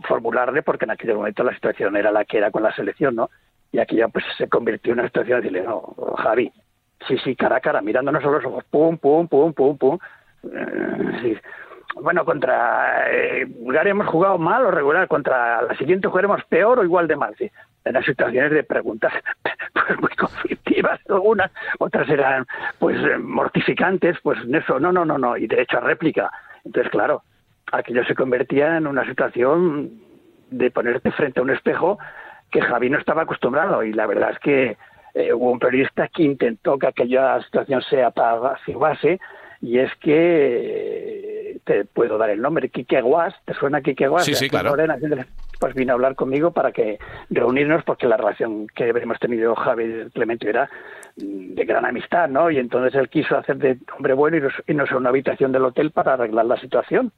formularle 0.06 0.62
porque 0.62 0.84
en 0.84 0.92
aquel 0.92 1.14
momento 1.14 1.42
la 1.42 1.54
situación 1.54 1.96
era 1.96 2.10
la 2.10 2.24
que 2.24 2.38
era 2.38 2.50
con 2.50 2.62
la 2.62 2.74
selección, 2.74 3.16
¿no? 3.16 3.30
Y 3.72 3.78
aquí 3.78 3.96
ya 3.96 4.08
pues 4.08 4.24
se 4.36 4.48
convirtió 4.48 4.92
en 4.92 5.00
una 5.00 5.08
situación 5.08 5.40
de 5.40 5.48
decirle, 5.48 5.66
no, 5.66 5.94
Javi, 6.18 6.52
sí, 7.08 7.16
sí, 7.18 7.34
cara 7.34 7.56
a 7.56 7.60
cara, 7.60 7.80
mirándonos 7.80 8.24
a 8.24 8.28
los 8.28 8.44
ojos, 8.44 8.64
pum, 8.70 8.98
pum, 8.98 9.26
pum, 9.28 9.52
pum, 9.52 9.78
pum. 9.78 9.98
Eh, 10.44 11.40
bueno, 12.00 12.24
contra 12.24 13.10
eh, 13.10 13.44
Bulgaria 13.46 13.90
hemos 13.90 14.06
jugado 14.06 14.38
mal 14.38 14.64
o 14.64 14.70
regular, 14.70 15.08
contra 15.08 15.62
la 15.62 15.76
siguiente 15.76 16.08
jugaremos 16.08 16.42
peor 16.44 16.78
o 16.78 16.84
igual 16.84 17.06
de 17.08 17.16
mal, 17.16 17.34
sí. 17.36 17.50
En 17.84 17.94
las 17.94 18.04
situaciones 18.04 18.52
de 18.52 18.62
preguntas 18.62 19.12
pues 19.72 20.00
muy 20.00 20.10
conflictivas 20.10 21.00
algunas, 21.08 21.50
otras 21.78 22.08
eran 22.08 22.46
pues 22.78 22.96
mortificantes, 23.20 24.18
pues 24.22 24.38
en 24.44 24.54
eso, 24.54 24.78
no, 24.78 24.92
no, 24.92 25.04
no, 25.04 25.18
no, 25.18 25.36
y 25.36 25.46
derecho 25.46 25.78
a 25.78 25.80
réplica. 25.80 26.30
Entonces, 26.64 26.90
claro, 26.90 27.22
aquello 27.70 28.04
se 28.04 28.14
convertía 28.14 28.76
en 28.76 28.86
una 28.86 29.06
situación 29.06 29.90
de 30.50 30.70
ponerte 30.70 31.10
frente 31.12 31.40
a 31.40 31.42
un 31.42 31.50
espejo 31.50 31.98
que 32.50 32.60
Javi 32.60 32.90
no 32.90 32.98
estaba 32.98 33.22
acostumbrado 33.22 33.82
y 33.82 33.92
la 33.92 34.06
verdad 34.06 34.32
es 34.32 34.38
que 34.38 34.76
eh, 35.14 35.32
hubo 35.32 35.50
un 35.50 35.58
periodista 35.58 36.08
que 36.08 36.22
intentó 36.22 36.78
que 36.78 36.86
aquella 36.86 37.40
situación 37.42 37.82
se 37.82 38.02
apagase 38.02 39.18
y 39.60 39.78
es 39.78 39.94
que 40.00 41.60
te 41.64 41.84
puedo 41.84 42.18
dar 42.18 42.30
el 42.30 42.42
nombre, 42.42 42.68
Quique 42.68 43.00
Guas, 43.00 43.34
¿te 43.44 43.54
suena 43.54 43.80
Quique 43.80 44.08
Guas? 44.08 44.24
Sí, 44.24 44.34
sí, 44.34 44.48
claro. 44.48 44.74
pues 45.60 45.74
vino 45.74 45.92
a 45.92 45.94
hablar 45.94 46.16
conmigo 46.16 46.50
para 46.50 46.72
que 46.72 46.98
reunirnos 47.30 47.84
porque 47.84 48.08
la 48.08 48.16
relación 48.16 48.66
que 48.66 48.88
hemos 48.88 49.18
tenido 49.20 49.54
Javi 49.54 49.84
y 49.84 50.10
Clemente 50.10 50.48
era 50.48 50.68
de 51.16 51.64
gran 51.64 51.84
amistad, 51.84 52.28
¿no? 52.28 52.50
Y 52.50 52.58
entonces 52.58 52.94
él 52.98 53.08
quiso 53.08 53.36
hacer 53.36 53.56
de 53.58 53.78
hombre 53.96 54.14
bueno 54.14 54.38
y 54.38 54.40
nos, 54.40 54.54
y 54.66 54.74
nos 54.74 54.90
a 54.90 54.96
una 54.96 55.10
habitación 55.10 55.52
del 55.52 55.64
hotel 55.64 55.92
para 55.92 56.14
arreglar 56.14 56.46
la 56.46 56.56
situación. 56.56 57.12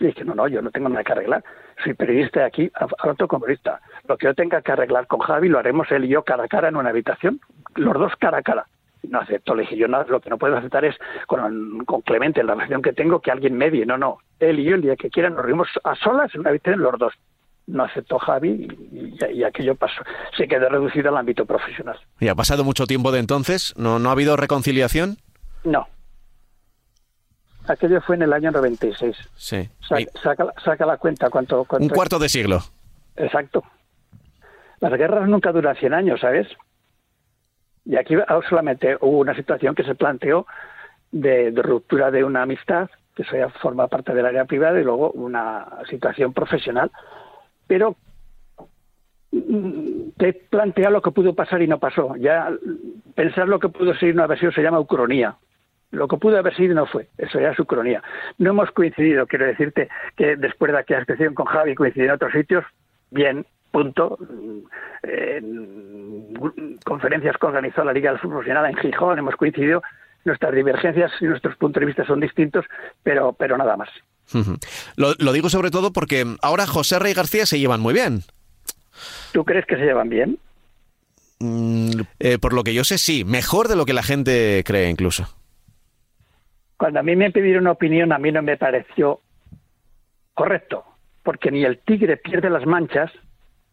Y 0.00 0.06
dije, 0.06 0.24
no, 0.24 0.34
no, 0.34 0.46
yo 0.46 0.62
no 0.62 0.70
tengo 0.70 0.88
nada 0.88 1.02
que 1.02 1.12
arreglar. 1.12 1.44
Soy 1.82 1.94
periodista 1.94 2.40
de 2.40 2.46
aquí, 2.46 2.70
hablo 2.74 3.28
como 3.28 3.40
periodista. 3.40 3.80
Lo 4.06 4.16
que 4.16 4.26
yo 4.26 4.34
tenga 4.34 4.62
que 4.62 4.72
arreglar 4.72 5.06
con 5.06 5.20
Javi 5.20 5.48
lo 5.48 5.58
haremos 5.58 5.90
él 5.90 6.04
y 6.04 6.08
yo 6.08 6.22
cara 6.22 6.44
a 6.44 6.48
cara 6.48 6.68
en 6.68 6.76
una 6.76 6.90
habitación, 6.90 7.40
los 7.74 7.94
dos 7.94 8.12
cara 8.18 8.38
a 8.38 8.42
cara. 8.42 8.66
No 9.02 9.20
acepto, 9.20 9.54
le 9.54 9.62
dije, 9.62 9.76
yo 9.76 9.88
no, 9.88 10.02
lo 10.04 10.20
que 10.20 10.28
no 10.28 10.38
puedo 10.38 10.56
aceptar 10.56 10.84
es 10.84 10.96
con, 11.26 11.84
con 11.84 12.00
Clemente, 12.02 12.42
la 12.42 12.54
relación 12.54 12.82
que 12.82 12.92
tengo, 12.92 13.20
que 13.20 13.30
alguien 13.30 13.56
medie. 13.56 13.86
No, 13.86 13.96
no, 13.96 14.18
él 14.38 14.58
y 14.58 14.64
yo 14.64 14.74
el 14.74 14.82
día 14.82 14.96
que 14.96 15.10
quieran 15.10 15.34
nos 15.34 15.42
reunimos 15.42 15.68
a 15.84 15.94
solas 15.96 16.34
en 16.34 16.40
una 16.40 16.50
habitación 16.50 16.82
los 16.82 16.98
dos. 16.98 17.14
No 17.66 17.84
aceptó 17.84 18.18
Javi 18.18 18.66
y, 18.92 19.18
y, 19.30 19.44
aquello 19.44 19.74
pasó. 19.74 20.02
Se 20.36 20.48
quedó 20.48 20.70
reducido 20.70 21.10
al 21.10 21.18
ámbito 21.18 21.44
profesional. 21.44 21.98
¿Y 22.18 22.28
ha 22.28 22.34
pasado 22.34 22.64
mucho 22.64 22.86
tiempo 22.86 23.12
de 23.12 23.20
entonces? 23.20 23.74
¿No, 23.76 23.98
no 23.98 24.08
ha 24.08 24.12
habido 24.12 24.36
reconciliación? 24.36 25.18
No, 25.64 25.86
Aquello 27.68 28.00
fue 28.00 28.16
en 28.16 28.22
el 28.22 28.32
año 28.32 28.50
96. 28.50 29.16
Sí. 29.36 29.68
Saca, 30.22 30.46
saca, 30.64 30.86
la 30.86 30.96
cuenta 30.96 31.28
cuánto, 31.28 31.66
Un 31.70 31.88
cuarto 31.88 32.18
de 32.18 32.28
siglo. 32.28 32.60
Exacto. 33.16 33.62
Las 34.80 34.92
guerras 34.92 35.28
nunca 35.28 35.52
duran 35.52 35.76
100 35.76 35.94
años, 35.94 36.20
¿sabes? 36.20 36.48
Y 37.84 37.96
aquí 37.96 38.14
solamente 38.48 38.96
hubo 39.00 39.18
una 39.18 39.34
situación 39.34 39.74
que 39.74 39.82
se 39.82 39.94
planteó 39.94 40.46
de, 41.10 41.50
ruptura 41.56 42.10
de 42.10 42.22
una 42.22 42.42
amistad, 42.42 42.90
que 43.14 43.22
eso 43.22 43.36
ya 43.36 43.48
forma 43.48 43.88
parte 43.88 44.14
del 44.14 44.26
área 44.26 44.44
privada, 44.44 44.78
y 44.80 44.84
luego 44.84 45.10
una 45.12 45.66
situación 45.88 46.32
profesional. 46.32 46.90
Pero 47.66 47.96
mm, 49.32 50.10
te 50.16 50.32
plantea 50.32 50.90
lo 50.90 51.02
que 51.02 51.10
pudo 51.10 51.34
pasar 51.34 51.62
y 51.62 51.66
no 51.66 51.78
pasó. 51.78 52.14
Ya 52.16 52.50
pensar 53.14 53.48
lo 53.48 53.58
que 53.58 53.68
pudo 53.68 53.94
ser 53.94 54.12
una 54.12 54.26
versión 54.26 54.52
se 54.52 54.62
llama 54.62 54.80
ucronía. 54.80 55.36
Lo 55.90 56.06
que 56.06 56.16
pudo 56.18 56.38
haber 56.38 56.54
sido 56.54 56.74
no 56.74 56.86
fue, 56.86 57.08
eso 57.16 57.40
ya 57.40 57.50
es 57.50 57.58
ucronía. 57.58 58.02
No 58.36 58.50
hemos 58.50 58.70
coincidido, 58.72 59.26
quiero 59.26 59.46
decirte 59.46 59.88
que 60.16 60.36
después 60.36 60.72
de 60.72 60.78
aquella 60.78 61.00
expresión 61.00 61.34
con 61.34 61.46
Javi 61.46 61.74
coincidí 61.74 62.04
en 62.04 62.12
otros 62.12 62.32
sitios, 62.32 62.64
bien, 63.10 63.46
punto. 63.70 64.18
En 65.02 66.34
conferencias 66.84 67.36
que 67.38 67.46
organizó 67.46 67.84
la 67.84 67.92
Liga 67.92 68.10
del 68.10 68.20
Fútbol 68.20 68.38
Profesional 68.38 68.70
en 68.70 68.76
Gijón 68.76 69.18
hemos 69.18 69.36
coincidido. 69.36 69.82
Nuestras 70.24 70.54
divergencias 70.54 71.12
y 71.20 71.24
nuestros 71.24 71.56
puntos 71.56 71.80
de 71.80 71.86
vista 71.86 72.04
son 72.04 72.20
distintos, 72.20 72.66
pero, 73.02 73.32
pero 73.32 73.56
nada 73.56 73.76
más. 73.76 73.88
lo, 74.96 75.14
lo 75.18 75.32
digo 75.32 75.48
sobre 75.48 75.70
todo 75.70 75.92
porque 75.92 76.26
ahora 76.42 76.66
José 76.66 76.98
Rey 76.98 77.14
García 77.14 77.46
se 77.46 77.58
llevan 77.58 77.80
muy 77.80 77.94
bien. 77.94 78.22
¿Tú 79.32 79.44
crees 79.44 79.64
que 79.64 79.76
se 79.76 79.84
llevan 79.84 80.08
bien? 80.08 80.38
Mm, 81.38 82.00
eh, 82.18 82.38
por 82.38 82.52
lo 82.52 82.64
que 82.64 82.74
yo 82.74 82.84
sé, 82.84 82.98
sí. 82.98 83.24
Mejor 83.24 83.68
de 83.68 83.76
lo 83.76 83.86
que 83.86 83.92
la 83.92 84.02
gente 84.02 84.62
cree 84.66 84.90
incluso. 84.90 85.28
Cuando 86.78 87.00
a 87.00 87.02
mí 87.02 87.16
me 87.16 87.30
pidieron 87.30 87.64
una 87.64 87.72
opinión, 87.72 88.12
a 88.12 88.18
mí 88.18 88.32
no 88.32 88.40
me 88.40 88.56
pareció 88.56 89.20
correcto, 90.32 90.84
porque 91.22 91.50
ni 91.50 91.64
el 91.64 91.80
tigre 91.80 92.16
pierde 92.16 92.48
las 92.48 92.64
manchas, 92.64 93.10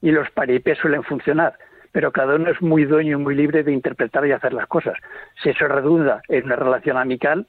y 0.02 0.12
los 0.12 0.30
paripés 0.32 0.78
suelen 0.78 1.04
funcionar, 1.04 1.58
pero 1.92 2.12
cada 2.12 2.36
uno 2.36 2.52
es 2.52 2.62
muy 2.62 2.86
dueño 2.86 3.18
y 3.18 3.22
muy 3.22 3.36
libre 3.36 3.64
de 3.64 3.72
interpretar 3.72 4.26
y 4.28 4.32
hacer 4.32 4.54
las 4.54 4.68
cosas. 4.68 4.96
Si 5.42 5.50
eso 5.50 5.68
redunda 5.68 6.22
en 6.28 6.46
una 6.46 6.56
relación 6.56 6.98
amical, 6.98 7.48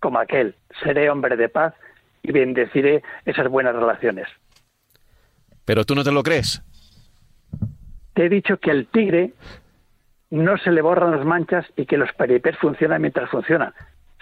como 0.00 0.18
aquel, 0.18 0.56
seré 0.82 1.08
hombre 1.08 1.36
de 1.36 1.48
paz 1.48 1.74
y 2.22 2.32
bendeciré 2.32 3.02
esas 3.24 3.48
buenas 3.48 3.74
relaciones. 3.74 4.28
Pero 5.64 5.84
tú 5.84 5.94
no 5.94 6.04
te 6.04 6.12
lo 6.12 6.22
crees. 6.22 6.62
Te 8.14 8.26
he 8.26 8.28
dicho 8.28 8.58
que 8.58 8.70
el 8.70 8.88
tigre 8.88 9.32
no 10.30 10.58
se 10.58 10.70
le 10.70 10.82
borran 10.82 11.12
las 11.12 11.24
manchas 11.24 11.64
y 11.76 11.86
que 11.86 11.96
los 11.96 12.12
paripés 12.12 12.58
funcionan 12.58 13.00
mientras 13.00 13.30
funcionan. 13.30 13.72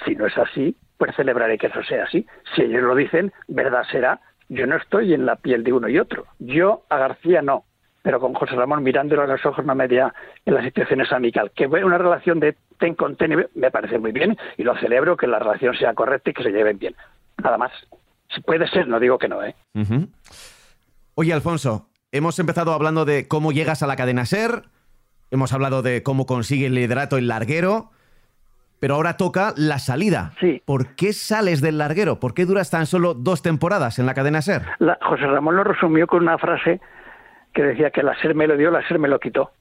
Si 0.04 0.14
no 0.14 0.26
es 0.26 0.36
así, 0.38 0.76
pues 0.98 1.14
celebraré 1.16 1.58
que 1.58 1.68
eso 1.68 1.82
sea 1.82 2.04
así. 2.04 2.26
Si 2.54 2.62
ellos 2.62 2.82
lo 2.82 2.94
dicen, 2.94 3.32
verdad 3.48 3.84
será 3.90 4.20
yo 4.50 4.66
no 4.66 4.76
estoy 4.76 5.14
en 5.14 5.26
la 5.26 5.36
piel 5.36 5.62
de 5.62 5.72
uno 5.72 5.88
y 5.88 5.98
otro. 5.98 6.26
Yo 6.40 6.82
a 6.90 6.98
García 6.98 7.40
no, 7.40 7.64
pero 8.02 8.18
con 8.18 8.34
José 8.34 8.56
Ramón 8.56 8.82
mirándolo 8.82 9.22
a 9.22 9.26
los 9.26 9.46
ojos 9.46 9.64
no 9.64 9.74
me 9.76 9.84
en 9.84 10.54
la 10.54 10.62
situación 10.62 11.00
es 11.00 11.12
amical. 11.12 11.52
Que 11.54 11.66
una 11.66 11.98
relación 11.98 12.40
de 12.40 12.56
ten 12.78 12.96
con 12.96 13.16
ten 13.16 13.46
me 13.54 13.70
parece 13.70 13.98
muy 13.98 14.10
bien 14.10 14.36
y 14.56 14.64
lo 14.64 14.76
celebro 14.78 15.16
que 15.16 15.28
la 15.28 15.38
relación 15.38 15.76
sea 15.76 15.94
correcta 15.94 16.30
y 16.30 16.32
que 16.34 16.42
se 16.42 16.50
lleven 16.50 16.78
bien. 16.78 16.96
Nada 17.42 17.58
más. 17.58 17.70
Si 18.34 18.40
puede 18.40 18.68
ser, 18.68 18.88
no 18.88 18.98
digo 18.98 19.18
que 19.18 19.28
no, 19.28 19.42
¿eh? 19.44 19.54
Oye, 21.14 21.32
Alfonso, 21.32 21.88
hemos 22.10 22.38
empezado 22.40 22.72
hablando 22.72 23.04
de 23.04 23.28
cómo 23.28 23.52
llegas 23.52 23.84
a 23.84 23.86
la 23.86 23.96
cadena 23.96 24.26
SER, 24.26 24.64
hemos 25.30 25.52
hablado 25.52 25.82
de 25.82 26.02
cómo 26.02 26.26
consigue 26.26 26.66
el 26.66 26.74
liderato 26.74 27.18
el 27.18 27.28
larguero, 27.28 27.90
pero 28.80 28.94
ahora 28.94 29.16
toca 29.16 29.52
la 29.56 29.78
salida. 29.78 30.32
Sí. 30.40 30.62
¿Por 30.64 30.96
qué 30.96 31.12
sales 31.12 31.60
del 31.60 31.78
larguero? 31.78 32.18
¿Por 32.18 32.34
qué 32.34 32.46
duras 32.46 32.70
tan 32.70 32.86
solo 32.86 33.14
dos 33.14 33.42
temporadas 33.42 33.98
en 33.98 34.06
la 34.06 34.14
cadena 34.14 34.42
SER? 34.42 34.62
José 35.02 35.26
Ramón 35.26 35.54
lo 35.54 35.64
resumió 35.64 36.06
con 36.06 36.22
una 36.22 36.38
frase 36.38 36.80
que 37.52 37.62
decía 37.62 37.90
que 37.90 38.02
la 38.02 38.18
SER 38.20 38.34
me 38.34 38.46
lo 38.46 38.56
dio, 38.56 38.70
la 38.70 38.86
SER 38.88 38.98
me 38.98 39.08
lo 39.08 39.20
quitó. 39.20 39.52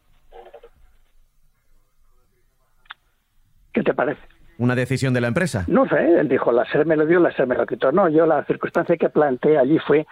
¿Qué 3.73 3.83
te 3.83 3.93
parece? 3.93 4.21
¿Una 4.57 4.75
decisión 4.75 5.13
de 5.13 5.21
la 5.21 5.27
empresa? 5.27 5.63
No 5.67 5.87
sé, 5.87 6.19
él 6.19 6.27
dijo, 6.27 6.51
la 6.51 6.65
SER 6.65 6.85
me 6.85 6.95
lo 6.95 7.05
dio, 7.05 7.19
la 7.19 7.31
SER 7.31 7.47
me 7.47 7.55
lo 7.55 7.65
quitó. 7.65 7.91
No, 7.91 8.09
yo 8.09 8.25
la 8.25 8.43
circunstancia 8.45 8.97
que 8.97 9.09
planteé 9.09 9.57
allí 9.57 9.79
fue 9.79 10.07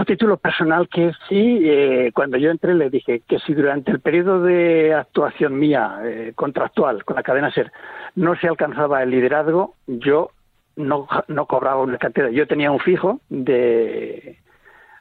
a 0.00 0.04
título 0.04 0.36
personal 0.36 0.88
que 0.88 1.12
sí, 1.28 1.60
eh, 1.64 2.10
cuando 2.14 2.36
yo 2.36 2.50
entré 2.50 2.74
le 2.74 2.90
dije 2.90 3.22
que 3.26 3.38
si 3.40 3.54
durante 3.54 3.90
el 3.90 4.00
periodo 4.00 4.42
de 4.42 4.94
actuación 4.94 5.58
mía 5.58 6.00
eh, 6.04 6.32
contractual 6.34 7.04
con 7.04 7.16
la 7.16 7.22
cadena 7.22 7.50
SER 7.50 7.70
no 8.14 8.36
se 8.36 8.48
alcanzaba 8.48 9.02
el 9.02 9.10
liderazgo, 9.10 9.74
yo 9.86 10.30
no, 10.76 11.06
no 11.28 11.46
cobraba 11.46 11.82
una 11.82 11.98
cantidad. 11.98 12.28
Yo 12.28 12.46
tenía 12.46 12.70
un 12.70 12.80
fijo 12.80 13.20
de, 13.28 14.38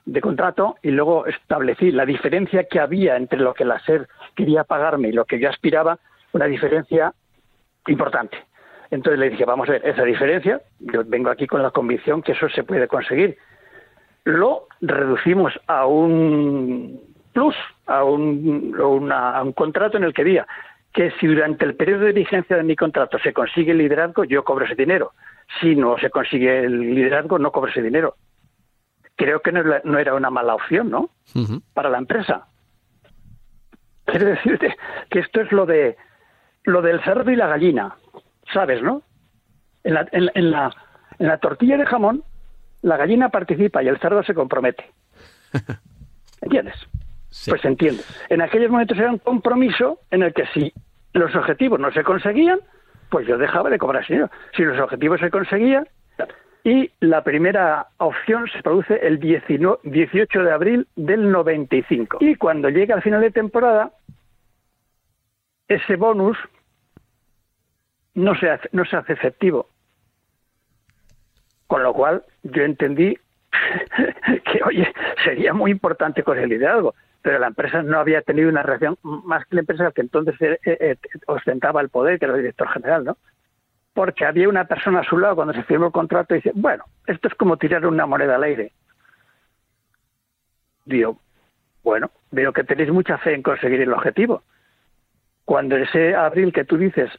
de 0.06 0.22
contrato 0.22 0.76
y 0.82 0.92
luego 0.92 1.26
establecí 1.26 1.92
la 1.92 2.06
diferencia 2.06 2.66
que 2.66 2.80
había 2.80 3.18
entre 3.18 3.40
lo 3.40 3.54
que 3.54 3.66
la 3.66 3.80
SER 3.80 4.08
quería 4.36 4.64
pagarme 4.64 5.10
y 5.10 5.14
lo 5.14 5.26
que 5.26 5.40
yo 5.40 5.50
aspiraba, 5.50 6.00
una 6.32 6.46
diferencia 6.46 7.14
importante. 7.88 8.38
Entonces 8.92 9.20
le 9.20 9.30
dije, 9.30 9.46
vamos 9.46 9.68
a 9.68 9.74
ver, 9.74 9.88
esa 9.88 10.04
diferencia, 10.04 10.62
yo 10.80 11.04
vengo 11.06 11.30
aquí 11.30 11.48
con 11.48 11.64
la 11.64 11.72
convicción 11.72 12.22
que 12.22 12.34
eso 12.34 12.48
se 12.50 12.64
puede 12.64 12.88
conseguir 12.88 13.38
lo 14.26 14.68
reducimos 14.82 15.54
a 15.68 15.86
un 15.86 17.00
plus, 17.32 17.56
a 17.86 18.04
un, 18.04 18.76
a 19.12 19.42
un 19.42 19.54
contrato 19.54 19.98
en 19.98 20.04
el 20.04 20.14
que 20.14 20.24
diga 20.24 20.48
que 20.92 21.12
si 21.20 21.28
durante 21.28 21.66
el 21.66 21.76
periodo 21.76 22.06
de 22.06 22.14
vigencia 22.14 22.56
de 22.56 22.64
mi 22.64 22.76
contrato 22.76 23.20
se 23.20 23.34
consigue 23.34 23.72
el 23.72 23.78
liderazgo, 23.78 24.24
yo 24.24 24.44
cobro 24.44 24.66
ese 24.66 24.76
dinero. 24.76 25.12
Si 25.60 25.76
no 25.76 25.98
se 25.98 26.10
consigue 26.10 26.64
el 26.64 26.96
liderazgo, 26.96 27.38
no 27.38 27.52
cobro 27.52 27.70
ese 27.70 27.82
dinero. 27.82 28.16
Creo 29.16 29.42
que 29.42 29.52
no, 29.52 29.98
era 29.98 30.16
una 30.16 30.30
mala 30.30 30.56
opción, 30.56 30.90
¿no? 30.90 31.10
Para 31.74 31.90
la 31.90 31.98
empresa. 31.98 32.48
Quiero 34.06 34.26
decirte 34.28 34.76
que 35.10 35.20
esto 35.20 35.42
es 35.42 35.52
lo 35.52 35.66
de 35.66 35.98
lo 36.64 36.82
del 36.82 37.04
cerdo 37.04 37.30
y 37.30 37.36
la 37.36 37.48
gallina, 37.48 37.96
¿sabes, 38.52 38.82
no? 38.82 39.04
En 39.84 39.94
la, 39.94 40.08
en 40.12 40.52
la, 40.52 40.76
en 41.20 41.28
la 41.28 41.38
tortilla 41.38 41.78
de 41.78 41.86
jamón 41.86 42.24
la 42.86 42.98
gallina 42.98 43.30
participa 43.30 43.82
y 43.82 43.88
el 43.88 43.98
cerdo 43.98 44.22
se 44.22 44.36
compromete. 44.36 44.86
¿Entiendes? 46.42 46.76
Pues 47.48 47.66
entiendo. 47.66 48.04
En 48.30 48.42
aquellos 48.42 48.70
momentos 48.70 48.98
era 48.98 49.12
un 49.12 49.18
compromiso 49.18 50.00
en 50.12 50.22
el 50.22 50.34
que 50.34 50.46
si 50.54 50.72
los 51.14 51.36
objetivos 51.36 51.80
no 51.80 51.92
se 51.92 52.04
conseguían, 52.04 52.60
pues 53.10 53.26
yo 53.28 53.40
dejaba 53.40 53.72
de 53.72 53.80
cobrar 53.80 54.06
dinero. 54.08 54.30
Si 54.56 54.64
los 54.64 54.80
objetivos 54.80 55.20
se 55.20 55.32
conseguían, 55.32 55.88
y 56.64 56.92
la 57.00 57.24
primera 57.24 57.88
opción 57.98 58.48
se 58.52 58.62
produce 58.62 58.96
el 59.06 59.20
18 59.20 60.44
de 60.44 60.52
abril 60.52 60.88
del 60.96 61.32
95. 61.32 62.18
Y 62.22 62.36
cuando 62.36 62.70
llega 62.70 62.96
al 62.96 63.04
final 63.04 63.22
de 63.22 63.32
temporada, 63.32 63.92
ese 65.68 65.96
bonus 65.96 66.38
no 68.14 68.36
se 68.36 68.48
no 68.72 68.86
se 68.86 68.96
hace 68.96 69.14
efectivo. 69.14 69.70
Con 71.68 71.84
lo 71.84 71.94
cual 71.94 72.24
yo 72.44 72.64
entendí 72.64 73.18
que, 74.52 74.64
oye, 74.64 74.94
sería 75.24 75.54
muy 75.54 75.72
importante 75.72 76.24
con 76.24 76.38
el 76.38 76.50
pero 77.26 77.40
la 77.40 77.48
empresa 77.48 77.82
no 77.82 77.98
había 77.98 78.22
tenido 78.22 78.50
una 78.50 78.62
reacción 78.62 79.00
más 79.02 79.44
que 79.48 79.56
la 79.56 79.62
empresa 79.62 79.92
que 79.92 80.02
entonces 80.02 80.40
eh, 80.40 80.60
eh, 80.64 80.96
ostentaba 81.26 81.82
el 81.82 81.90
poder, 81.90 82.20
que 82.20 82.26
era 82.26 82.36
el 82.36 82.42
director 82.42 82.68
general, 82.70 83.04
¿no? 83.04 83.18
Porque 83.96 84.26
había 84.26 84.48
una 84.48 84.66
persona 84.66 85.00
a 85.00 85.04
su 85.04 85.18
lado 85.18 85.34
cuando 85.34 85.54
se 85.54 85.64
firmó 85.64 85.88
el 85.88 85.92
contrato 85.92 86.36
y 86.36 86.38
dice, 86.38 86.52
bueno, 86.54 86.84
esto 87.08 87.28
es 87.28 87.34
como 87.34 87.58
tirar 87.58 87.88
una 87.88 88.06
moneda 88.06 88.36
al 88.36 88.44
aire. 88.44 88.74
Digo, 90.86 91.20
bueno, 91.84 92.12
veo 92.30 92.54
que 92.54 92.64
tenéis 92.64 92.92
mucha 92.92 93.18
fe 93.18 93.34
en 93.34 93.42
conseguir 93.42 93.82
el 93.82 93.94
objetivo. 93.94 94.44
Cuando 95.46 95.78
ese 95.78 96.14
abril 96.14 96.54
que 96.54 96.66
tú 96.66 96.78
dices 96.78 97.10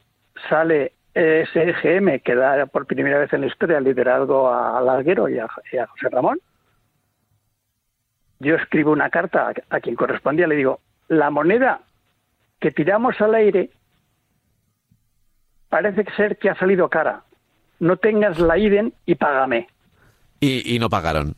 sale 0.47 0.93
SGM 1.17 2.19
que 2.19 2.35
da 2.35 2.65
por 2.67 2.85
primera 2.85 3.17
vez 3.17 3.33
en 3.33 3.41
la 3.41 3.47
historia 3.47 3.79
el 3.79 3.85
liderazgo 3.85 4.53
a 4.53 4.79
Larguero 4.81 5.27
y 5.27 5.39
a, 5.39 5.47
José 5.47 6.09
Ramón. 6.11 6.39
Yo 8.39 8.55
escribo 8.55 8.91
una 8.91 9.09
carta 9.09 9.51
a, 9.69 9.79
quien 9.79 9.95
correspondía, 9.95 10.45
le 10.45 10.55
digo, 10.55 10.79
la 11.07 11.31
moneda 11.31 11.81
que 12.59 12.71
tiramos 12.71 13.19
al 13.19 13.33
aire 13.33 13.71
parece 15.69 16.05
ser 16.15 16.37
que 16.37 16.51
ha 16.51 16.55
salido 16.55 16.87
cara. 16.87 17.23
No 17.79 17.97
tengas 17.97 18.37
la 18.37 18.57
IDEN 18.57 18.93
y 19.05 19.15
págame. 19.15 19.67
Y, 20.39 20.77
no 20.79 20.87
pagaron. 20.87 21.33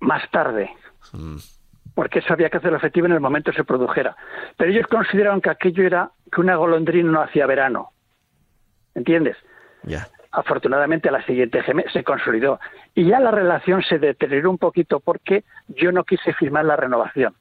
Más 0.00 0.30
tarde. 0.30 0.70
Mm. 1.12 1.36
Porque 1.94 2.18
eso 2.18 2.34
había 2.34 2.50
que 2.50 2.58
hacerlo 2.58 2.76
efectivo 2.76 3.06
en 3.06 3.12
el 3.12 3.20
momento 3.20 3.50
que 3.50 3.56
se 3.56 3.64
produjera. 3.64 4.14
Pero 4.58 4.70
ellos 4.70 4.86
consideraron 4.88 5.40
que 5.40 5.48
aquello 5.48 5.84
era 5.84 6.10
que 6.30 6.40
una 6.42 6.56
golondrina 6.56 7.10
no 7.10 7.22
hacía 7.22 7.46
verano. 7.46 7.93
¿Entiendes? 8.94 9.36
Ya. 9.82 10.08
Afortunadamente 10.30 11.10
la 11.10 11.24
siguiente 11.24 11.62
GM 11.62 11.84
se 11.92 12.02
consolidó 12.02 12.58
y 12.94 13.06
ya 13.06 13.20
la 13.20 13.30
relación 13.30 13.82
se 13.82 13.98
deterioró 13.98 14.50
un 14.50 14.58
poquito 14.58 15.00
porque 15.00 15.44
yo 15.68 15.92
no 15.92 16.04
quise 16.04 16.32
firmar 16.34 16.64
la 16.64 16.76
renovación. 16.76 17.34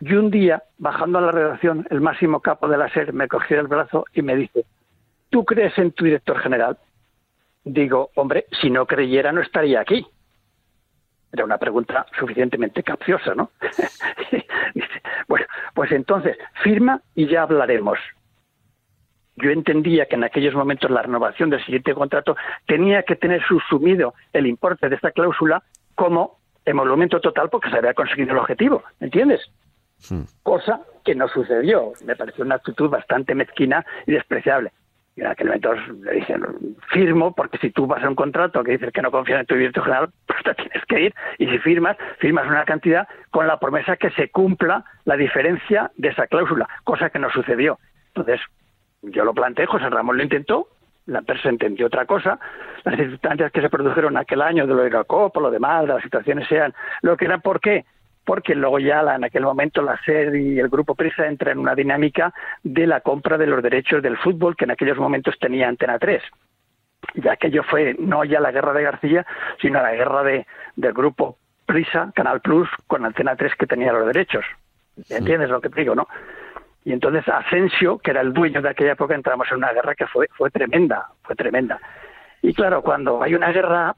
Y 0.00 0.12
un 0.14 0.30
día, 0.30 0.62
bajando 0.78 1.18
a 1.18 1.22
la 1.22 1.32
redacción, 1.32 1.86
el 1.90 2.00
máximo 2.00 2.40
capo 2.40 2.68
de 2.68 2.76
la 2.76 2.88
SER 2.90 3.12
me 3.12 3.28
cogió 3.28 3.58
el 3.60 3.66
brazo 3.66 4.04
y 4.12 4.22
me 4.22 4.36
dice, 4.36 4.66
¿tú 5.30 5.44
crees 5.44 5.76
en 5.78 5.92
tu 5.92 6.04
director 6.04 6.38
general? 6.38 6.78
Digo, 7.64 8.10
hombre, 8.14 8.46
si 8.60 8.70
no 8.70 8.86
creyera 8.86 9.32
no 9.32 9.40
estaría 9.40 9.80
aquí. 9.80 10.06
Era 11.32 11.44
una 11.44 11.58
pregunta 11.58 12.06
suficientemente 12.18 12.82
capciosa, 12.82 13.34
¿no? 13.34 13.50
bueno, 15.28 15.46
pues 15.74 15.90
entonces 15.92 16.36
firma 16.62 17.00
y 17.14 17.26
ya 17.26 17.42
hablaremos. 17.42 17.98
Yo 19.36 19.50
entendía 19.50 20.06
que 20.06 20.16
en 20.16 20.24
aquellos 20.24 20.54
momentos 20.54 20.90
la 20.90 21.02
renovación 21.02 21.50
del 21.50 21.64
siguiente 21.64 21.94
contrato 21.94 22.36
tenía 22.66 23.02
que 23.02 23.16
tener 23.16 23.42
subsumido 23.46 24.14
el 24.32 24.46
importe 24.46 24.88
de 24.88 24.96
esta 24.96 25.10
cláusula 25.10 25.62
como 25.94 26.38
emolumento 26.64 27.20
total 27.20 27.48
porque 27.50 27.70
se 27.70 27.76
había 27.76 27.94
conseguido 27.94 28.32
el 28.32 28.38
objetivo, 28.38 28.82
¿entiendes? 29.00 29.40
Cosa 30.42 30.80
que 31.04 31.14
no 31.14 31.28
sucedió. 31.28 31.92
Me 32.04 32.16
pareció 32.16 32.44
una 32.44 32.56
actitud 32.56 32.88
bastante 32.90 33.34
mezquina 33.34 33.84
y 34.06 34.12
despreciable. 34.12 34.72
Y 35.16 35.22
en 35.22 35.28
aquel 35.28 35.46
momento 35.46 35.72
le 35.74 36.12
dije, 36.12 36.34
firmo, 36.90 37.34
porque 37.34 37.56
si 37.58 37.70
tú 37.70 37.86
vas 37.86 38.04
a 38.04 38.08
un 38.08 38.14
contrato 38.14 38.62
que 38.62 38.72
dices 38.72 38.92
que 38.92 39.00
no 39.00 39.10
confías 39.10 39.40
en 39.40 39.46
tu 39.46 39.54
director 39.54 39.84
general, 39.84 40.10
pues 40.26 40.42
te 40.44 40.54
tienes 40.54 40.84
que 40.86 41.00
ir. 41.00 41.14
Y 41.38 41.46
si 41.46 41.58
firmas, 41.58 41.96
firmas 42.18 42.46
una 42.46 42.64
cantidad 42.64 43.08
con 43.30 43.46
la 43.46 43.58
promesa 43.58 43.96
que 43.96 44.10
se 44.10 44.28
cumpla 44.28 44.84
la 45.04 45.16
diferencia 45.16 45.90
de 45.96 46.08
esa 46.08 46.26
cláusula, 46.26 46.68
cosa 46.84 47.08
que 47.08 47.18
no 47.18 47.30
sucedió. 47.30 47.78
Entonces, 48.08 48.40
yo 49.06 49.24
lo 49.24 49.34
planteé, 49.34 49.66
José 49.66 49.88
Ramón 49.88 50.16
lo 50.16 50.22
intentó, 50.22 50.68
la 51.06 51.20
empresa 51.20 51.48
entendió 51.48 51.86
otra 51.86 52.04
cosa, 52.04 52.38
las 52.84 52.96
circunstancias 52.96 53.52
que 53.52 53.60
se 53.60 53.70
produjeron 53.70 54.16
aquel 54.16 54.42
año 54.42 54.66
de 54.66 54.74
lo 54.74 54.82
de 54.82 54.90
la 54.90 55.04
Copa, 55.04 55.40
lo 55.40 55.50
demás, 55.50 55.82
de 55.82 55.94
las 55.94 56.02
situaciones 56.02 56.48
sean 56.48 56.74
lo 57.02 57.16
que 57.16 57.26
era, 57.26 57.38
¿por 57.38 57.60
qué? 57.60 57.84
porque 58.26 58.56
luego 58.56 58.80
ya 58.80 59.00
en 59.14 59.24
aquel 59.24 59.44
momento 59.44 59.80
la 59.80 59.98
SER 60.04 60.34
y 60.34 60.58
el 60.58 60.68
Grupo 60.68 60.96
Prisa 60.96 61.26
entran 61.26 61.52
en 61.52 61.58
una 61.60 61.76
dinámica 61.76 62.34
de 62.64 62.86
la 62.86 63.00
compra 63.00 63.38
de 63.38 63.46
los 63.46 63.62
derechos 63.62 64.02
del 64.02 64.18
fútbol 64.18 64.56
que 64.56 64.64
en 64.64 64.72
aquellos 64.72 64.98
momentos 64.98 65.38
tenía 65.38 65.68
Antena 65.68 65.96
3. 65.98 66.20
Ya 67.14 67.32
aquello 67.32 67.62
fue 67.62 67.94
no 68.00 68.24
ya 68.24 68.40
la 68.40 68.50
guerra 68.50 68.72
de 68.72 68.82
García, 68.82 69.24
sino 69.62 69.80
la 69.80 69.92
guerra 69.92 70.24
de, 70.24 70.44
del 70.74 70.92
Grupo 70.92 71.38
Prisa, 71.66 72.10
Canal 72.16 72.40
Plus, 72.40 72.68
con 72.88 73.04
Antena 73.04 73.36
3 73.36 73.54
que 73.54 73.66
tenía 73.66 73.92
los 73.92 74.06
derechos. 74.06 74.44
¿Entiendes 75.08 75.48
lo 75.48 75.60
que 75.60 75.68
digo, 75.68 75.94
no? 75.94 76.08
Y 76.86 76.92
entonces 76.92 77.26
Asensio, 77.26 77.98
que 77.98 78.12
era 78.12 78.20
el 78.20 78.32
dueño 78.32 78.62
de 78.62 78.68
aquella 78.68 78.92
época, 78.92 79.16
entramos 79.16 79.48
en 79.50 79.56
una 79.56 79.72
guerra 79.72 79.96
que 79.96 80.06
fue, 80.06 80.28
fue 80.36 80.52
tremenda, 80.52 81.08
fue 81.24 81.34
tremenda. 81.34 81.80
Y 82.42 82.54
claro, 82.54 82.80
cuando 82.80 83.20
hay 83.24 83.34
una 83.34 83.50
guerra 83.50 83.96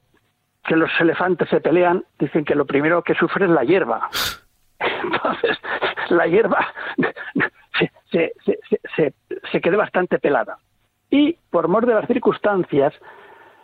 que 0.65 0.75
los 0.75 0.91
elefantes 0.99 1.51
se 1.51 1.61
pelean, 1.61 2.03
dicen 2.19 2.47
que 2.47 2.55
lo 2.55 2.65
primero 2.65 3.03
que 3.03 3.13
sufre 3.13 3.45
es 3.45 3.51
la 3.51 3.63
hierba. 3.63 4.09
Entonces, 4.79 5.59
la 6.09 6.27
hierba 6.29 6.67
se, 8.11 8.33
se, 9.53 9.61
quedó 9.61 9.77
bastante 9.77 10.19
pelada. 10.19 10.57
Y 11.11 11.37
por 11.51 11.69
mor 11.69 11.85
de 11.85 11.93
las 11.93 12.07
circunstancias, 12.07 12.95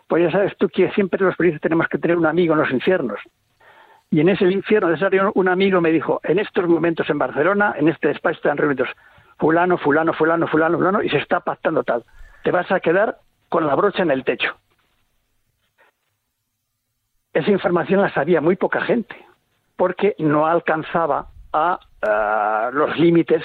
pues 0.07 0.21
ya 0.21 0.31
sabes 0.31 0.55
tú 0.57 0.69
que 0.69 0.91
siempre 0.91 1.19
los 1.19 1.35
periodistas 1.35 1.63
tenemos 1.63 1.87
que 1.87 1.97
tener 1.97 2.15
un 2.15 2.27
amigo 2.27 2.53
en 2.53 2.59
los 2.59 2.69
infiernos. 2.69 3.19
Y 4.11 4.19
en 4.19 4.29
ese 4.29 4.45
infierno 4.45 4.89
de 4.89 5.31
un 5.33 5.47
amigo 5.47 5.81
me 5.81 5.89
dijo, 5.89 6.21
en 6.23 6.37
estos 6.37 6.67
momentos 6.67 7.09
en 7.09 7.17
Barcelona, 7.17 7.73
en 7.75 7.89
este 7.89 8.09
despacho 8.09 8.37
están 8.37 8.57
reunidos 8.57 8.89
fulano, 9.37 9.77
fulano, 9.77 10.13
fulano, 10.13 10.47
fulano, 10.47 10.77
fulano, 10.77 11.03
y 11.03 11.09
se 11.09 11.17
está 11.17 11.39
pactando 11.39 11.83
tal. 11.83 12.03
Te 12.43 12.51
vas 12.51 12.71
a 12.71 12.79
quedar 12.79 13.17
con 13.49 13.65
la 13.67 13.75
brocha 13.75 14.03
en 14.03 14.11
el 14.11 14.23
techo 14.23 14.55
esa 17.35 17.51
información 17.51 18.01
la 18.01 18.13
sabía 18.13 18.39
muy 18.39 18.55
poca 18.55 18.81
gente, 18.81 19.15
porque 19.75 20.15
no 20.19 20.47
alcanzaba 20.47 21.27
a, 21.51 21.79
los 22.71 22.97
límites. 22.97 23.43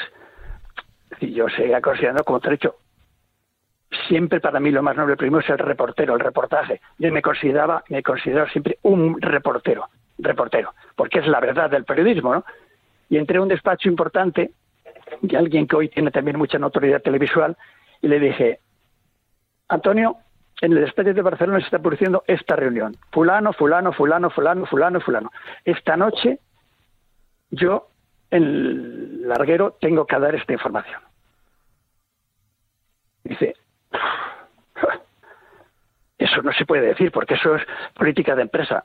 Yo 1.21 1.49
seguía 1.49 1.81
considerando, 1.81 2.23
como 2.25 2.41
te 2.41 2.59
siempre 4.07 4.39
para 4.39 4.61
mí 4.61 4.71
lo 4.71 4.83
más 4.83 4.97
noble 4.97 5.17
primero 5.17 5.41
es 5.41 5.49
el 5.49 5.59
reportero, 5.59 6.15
el 6.15 6.21
reportaje. 6.21 6.81
Yo 6.99 7.11
me 7.11 7.23
consideraba, 7.23 7.83
me 7.89 8.03
considero 8.03 8.47
siempre 8.49 8.79
un 8.83 9.21
reportero, 9.21 9.89
reportero, 10.19 10.75
porque 10.95 11.19
es 11.19 11.27
la 11.27 11.41
verdad 11.41 11.71
del 11.71 11.85
periodismo, 11.85 12.35
¿no? 12.35 12.45
Y 13.09 13.17
entré 13.17 13.39
a 13.39 13.43
un 13.43 13.49
despacho 13.49 13.89
importante 13.89 14.53
de 15.21 15.37
alguien 15.37 15.67
que 15.67 15.77
hoy 15.77 15.89
tiene 15.89 16.11
también 16.11 16.39
mucha 16.39 16.59
notoriedad 16.59 17.03
televisual 17.03 17.57
y 18.01 18.09
le 18.09 18.19
dije, 18.19 18.61
Antonio, 19.69 20.17
en 20.61 20.73
el 20.73 20.81
despegue 20.81 21.15
de 21.15 21.23
Barcelona 21.23 21.59
se 21.61 21.67
está 21.67 21.79
produciendo 21.79 22.23
esta 22.27 22.57
reunión. 22.57 22.97
Fulano, 23.13 23.53
fulano, 23.53 23.93
fulano, 23.93 24.31
fulano, 24.31 24.67
fulano, 24.67 25.01
fulano. 25.01 25.31
Esta 25.65 25.97
noche 25.97 26.39
yo 27.51 27.89
en 28.31 28.43
el 28.43 29.29
larguero 29.29 29.77
tengo 29.81 30.07
que 30.07 30.19
dar 30.19 30.35
esta 30.35 30.53
información. 30.53 31.01
Dice, 33.25 33.55
eso 36.19 36.43
no 36.43 36.53
se 36.53 36.67
puede 36.67 36.89
decir 36.89 37.11
porque 37.11 37.35
eso 37.35 37.57
es 37.57 37.63
política 37.95 38.37
de 38.37 38.43
empresa. 38.43 38.85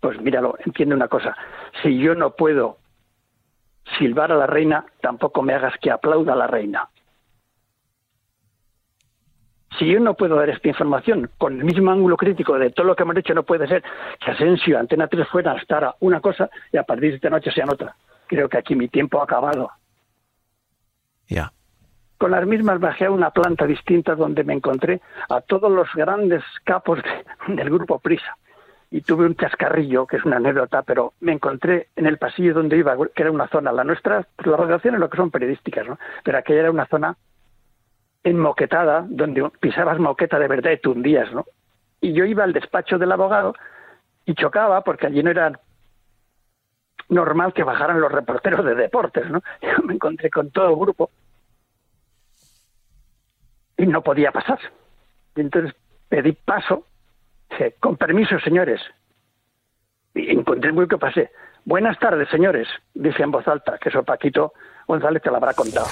Pues 0.00 0.20
míralo, 0.20 0.56
entiende 0.64 0.94
una 0.94 1.08
cosa. 1.08 1.36
Si 1.82 1.98
yo 1.98 2.14
no 2.14 2.34
puedo 2.34 2.78
silbar 3.98 4.32
a 4.32 4.36
la 4.36 4.46
reina, 4.46 4.84
tampoco 5.00 5.42
me 5.42 5.54
hagas 5.54 5.74
que 5.80 5.90
aplauda 5.90 6.32
a 6.32 6.36
la 6.36 6.46
reina. 6.46 6.88
Si 9.78 9.86
yo 9.86 9.98
no 9.98 10.14
puedo 10.14 10.36
dar 10.36 10.50
esta 10.50 10.68
información 10.68 11.30
con 11.36 11.58
el 11.58 11.64
mismo 11.64 11.90
ángulo 11.90 12.16
crítico 12.16 12.56
de 12.58 12.70
todo 12.70 12.86
lo 12.86 12.94
que 12.94 13.02
hemos 13.02 13.16
hecho, 13.16 13.34
no 13.34 13.42
puede 13.42 13.66
ser 13.66 13.82
que 14.24 14.30
Asensio, 14.30 14.78
Antena 14.78 15.08
3 15.08 15.26
fuera 15.28 15.52
a 15.52 15.56
estar 15.56 15.96
una 16.00 16.20
cosa 16.20 16.48
y 16.72 16.76
a 16.76 16.84
partir 16.84 17.10
de 17.10 17.16
esta 17.16 17.30
noche 17.30 17.50
sean 17.50 17.70
otra. 17.70 17.96
Creo 18.28 18.48
que 18.48 18.58
aquí 18.58 18.76
mi 18.76 18.88
tiempo 18.88 19.20
ha 19.20 19.24
acabado. 19.24 19.70
Ya. 21.26 21.52
Con 22.18 22.30
las 22.30 22.46
mismas 22.46 22.78
bajé 22.78 23.06
a 23.06 23.10
una 23.10 23.30
planta 23.30 23.66
distinta 23.66 24.14
donde 24.14 24.44
me 24.44 24.54
encontré 24.54 25.00
a 25.28 25.40
todos 25.40 25.70
los 25.70 25.88
grandes 25.94 26.44
capos 26.62 27.00
del 27.48 27.70
grupo 27.70 27.98
Prisa. 27.98 28.36
Y 28.94 29.00
tuve 29.00 29.26
un 29.26 29.34
chascarrillo, 29.34 30.06
que 30.06 30.18
es 30.18 30.24
una 30.24 30.36
anécdota, 30.36 30.82
pero 30.82 31.14
me 31.18 31.32
encontré 31.32 31.88
en 31.96 32.06
el 32.06 32.16
pasillo 32.16 32.54
donde 32.54 32.76
iba, 32.76 32.96
que 33.12 33.22
era 33.22 33.32
una 33.32 33.48
zona, 33.48 33.72
la 33.72 33.82
nuestra, 33.82 34.24
pues 34.36 34.46
las 34.46 34.60
redacciones 34.60 35.00
lo 35.00 35.10
que 35.10 35.16
son 35.16 35.32
periodísticas, 35.32 35.88
¿no? 35.88 35.98
Pero 36.22 36.38
aquella 36.38 36.60
era 36.60 36.70
una 36.70 36.86
zona 36.86 37.16
en 38.22 38.38
moquetada, 38.38 39.04
donde 39.08 39.50
pisabas 39.58 39.98
moqueta 39.98 40.38
de 40.38 40.46
verdad 40.46 40.70
y 40.70 40.76
te 40.76 40.88
hundías, 40.88 41.32
¿no? 41.32 41.44
Y 42.00 42.12
yo 42.12 42.24
iba 42.24 42.44
al 42.44 42.52
despacho 42.52 42.96
del 42.96 43.10
abogado 43.10 43.56
y 44.26 44.36
chocaba 44.36 44.82
porque 44.82 45.08
allí 45.08 45.24
no 45.24 45.30
era 45.32 45.58
normal 47.08 47.52
que 47.52 47.64
bajaran 47.64 48.00
los 48.00 48.12
reporteros 48.12 48.64
de 48.64 48.76
deportes, 48.76 49.28
¿no? 49.28 49.42
Yo 49.60 49.82
me 49.82 49.94
encontré 49.94 50.30
con 50.30 50.52
todo 50.52 50.70
el 50.70 50.76
grupo 50.76 51.10
y 53.76 53.86
no 53.86 54.02
podía 54.02 54.30
pasar. 54.30 54.60
Entonces 55.34 55.74
pedí 56.08 56.30
paso, 56.30 56.86
con 57.80 57.96
permiso, 57.96 58.38
señores. 58.40 58.80
Y 60.14 60.30
encontré 60.30 60.72
muy 60.72 60.88
que 60.88 60.98
pasé. 60.98 61.30
Buenas 61.64 61.98
tardes, 61.98 62.28
señores, 62.28 62.68
dije 62.92 63.22
en 63.22 63.30
voz 63.30 63.48
alta, 63.48 63.78
que 63.78 63.88
eso 63.88 64.02
Paquito 64.02 64.52
González 64.86 65.22
te 65.22 65.30
lo 65.30 65.36
habrá 65.36 65.54
contado. 65.54 65.86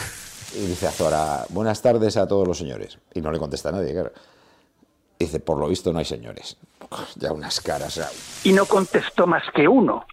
Y 0.55 0.67
dice 0.67 0.87
Azora, 0.87 1.45
buenas 1.49 1.81
tardes 1.81 2.17
a 2.19 2.29
todos 2.29 2.47
los 2.47 2.59
señores. 2.59 2.99
Y 3.15 3.23
no 3.23 3.33
le 3.33 3.39
contesta 3.39 3.73
nadie, 3.73 3.93
claro. 3.93 4.13
Dice, 5.19 5.41
por 5.41 5.59
lo 5.59 5.69
visto 5.69 5.93
no 5.93 5.99
hay 5.99 6.05
señores. 6.05 6.59
Ya 7.17 7.33
unas 7.33 7.61
caras. 7.61 8.43
Y 8.45 8.53
no 8.53 8.67
contestó 8.67 9.27
más 9.27 9.45
que 9.55 9.67
uno. 9.67 10.05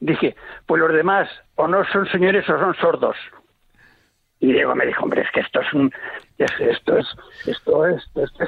Dije, 0.00 0.36
pues 0.66 0.80
los 0.80 0.92
demás 0.92 1.30
o 1.54 1.66
no 1.66 1.82
son 1.90 2.06
señores 2.08 2.46
o 2.50 2.58
son 2.58 2.74
sordos. 2.74 3.16
Y 4.44 4.52
Diego 4.52 4.74
me 4.74 4.84
dijo, 4.84 5.02
hombre, 5.04 5.22
es 5.22 5.30
que 5.30 5.40
esto 5.40 5.62
es 5.62 5.72
un, 5.72 5.90
esto 6.36 6.98
es, 6.98 7.06
esto 7.46 7.86
es, 7.86 8.02
esto 8.14 8.44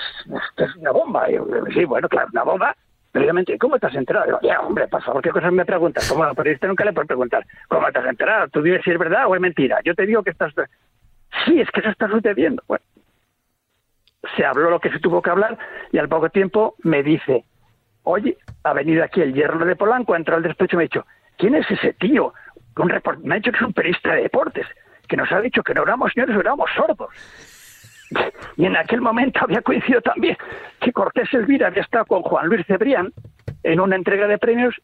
es, 0.58 0.76
una 0.76 0.90
bomba. 0.90 1.30
Y 1.30 1.36
yo, 1.36 1.46
sí, 1.72 1.86
bueno, 1.86 2.06
claro, 2.06 2.28
una 2.32 2.42
bomba. 2.42 2.76
Precisamente, 3.12 3.56
¿cómo 3.56 3.78
te 3.78 3.86
has 3.86 3.94
enterado? 3.94 4.38
ya, 4.42 4.60
hombre, 4.60 4.88
por 4.88 5.02
favor, 5.02 5.22
¿qué 5.22 5.30
cosas 5.30 5.54
me 5.54 5.64
preguntas? 5.64 6.06
Como 6.06 6.34
periodista 6.34 6.66
nunca 6.66 6.84
le 6.84 6.92
puedo 6.92 7.06
preguntar, 7.06 7.46
¿cómo 7.68 7.90
te 7.90 7.98
has 7.98 8.04
enterado? 8.04 8.46
Tú 8.48 8.60
dices 8.60 8.82
si 8.84 8.90
es 8.90 8.98
verdad 8.98 9.26
o 9.26 9.34
es 9.34 9.40
mentira. 9.40 9.78
Yo 9.86 9.94
te 9.94 10.04
digo 10.04 10.22
que 10.22 10.32
estás 10.32 10.52
sí, 11.46 11.58
es 11.58 11.70
que 11.70 11.80
eso 11.80 11.88
está 11.88 12.10
sucediendo. 12.10 12.62
Bueno, 12.68 12.84
se 14.36 14.44
habló 14.44 14.68
lo 14.68 14.80
que 14.80 14.90
se 14.90 15.00
tuvo 15.00 15.22
que 15.22 15.30
hablar 15.30 15.56
y 15.92 15.98
al 15.98 16.10
poco 16.10 16.28
tiempo 16.28 16.74
me 16.82 17.02
dice, 17.02 17.46
oye, 18.02 18.36
ha 18.64 18.74
venido 18.74 19.02
aquí 19.02 19.22
el 19.22 19.32
yerno 19.32 19.64
de 19.64 19.76
Polanco, 19.76 20.12
ha 20.12 20.18
entrado 20.18 20.36
al 20.36 20.42
despacho 20.42 20.76
y 20.76 20.76
me 20.76 20.82
ha 20.82 20.90
dicho, 20.90 21.06
¿quién 21.38 21.54
es 21.54 21.70
ese 21.70 21.94
tío? 21.94 22.34
Un 22.76 22.92
me 23.22 23.34
ha 23.34 23.38
dicho 23.38 23.50
que 23.50 23.56
es 23.56 23.62
un 23.62 23.72
periodista 23.72 24.12
de 24.12 24.24
deportes, 24.24 24.66
que 25.06 25.16
nos 25.16 25.30
ha 25.32 25.40
dicho 25.40 25.62
que 25.62 25.74
no 25.74 25.82
éramos 25.82 26.12
señores, 26.12 26.36
éramos 26.36 26.70
sordos. 26.74 27.10
Y 28.56 28.66
en 28.66 28.76
aquel 28.76 29.00
momento 29.00 29.40
había 29.42 29.62
coincidido 29.62 30.00
también 30.00 30.36
que 30.80 30.92
Cortés 30.92 31.32
Elvira 31.34 31.68
había 31.68 31.82
estado 31.82 32.04
con 32.06 32.22
Juan 32.22 32.46
Luis 32.46 32.64
Cebrián 32.66 33.12
en 33.62 33.80
una 33.80 33.96
entrega 33.96 34.26
de 34.26 34.38
premios 34.38 34.74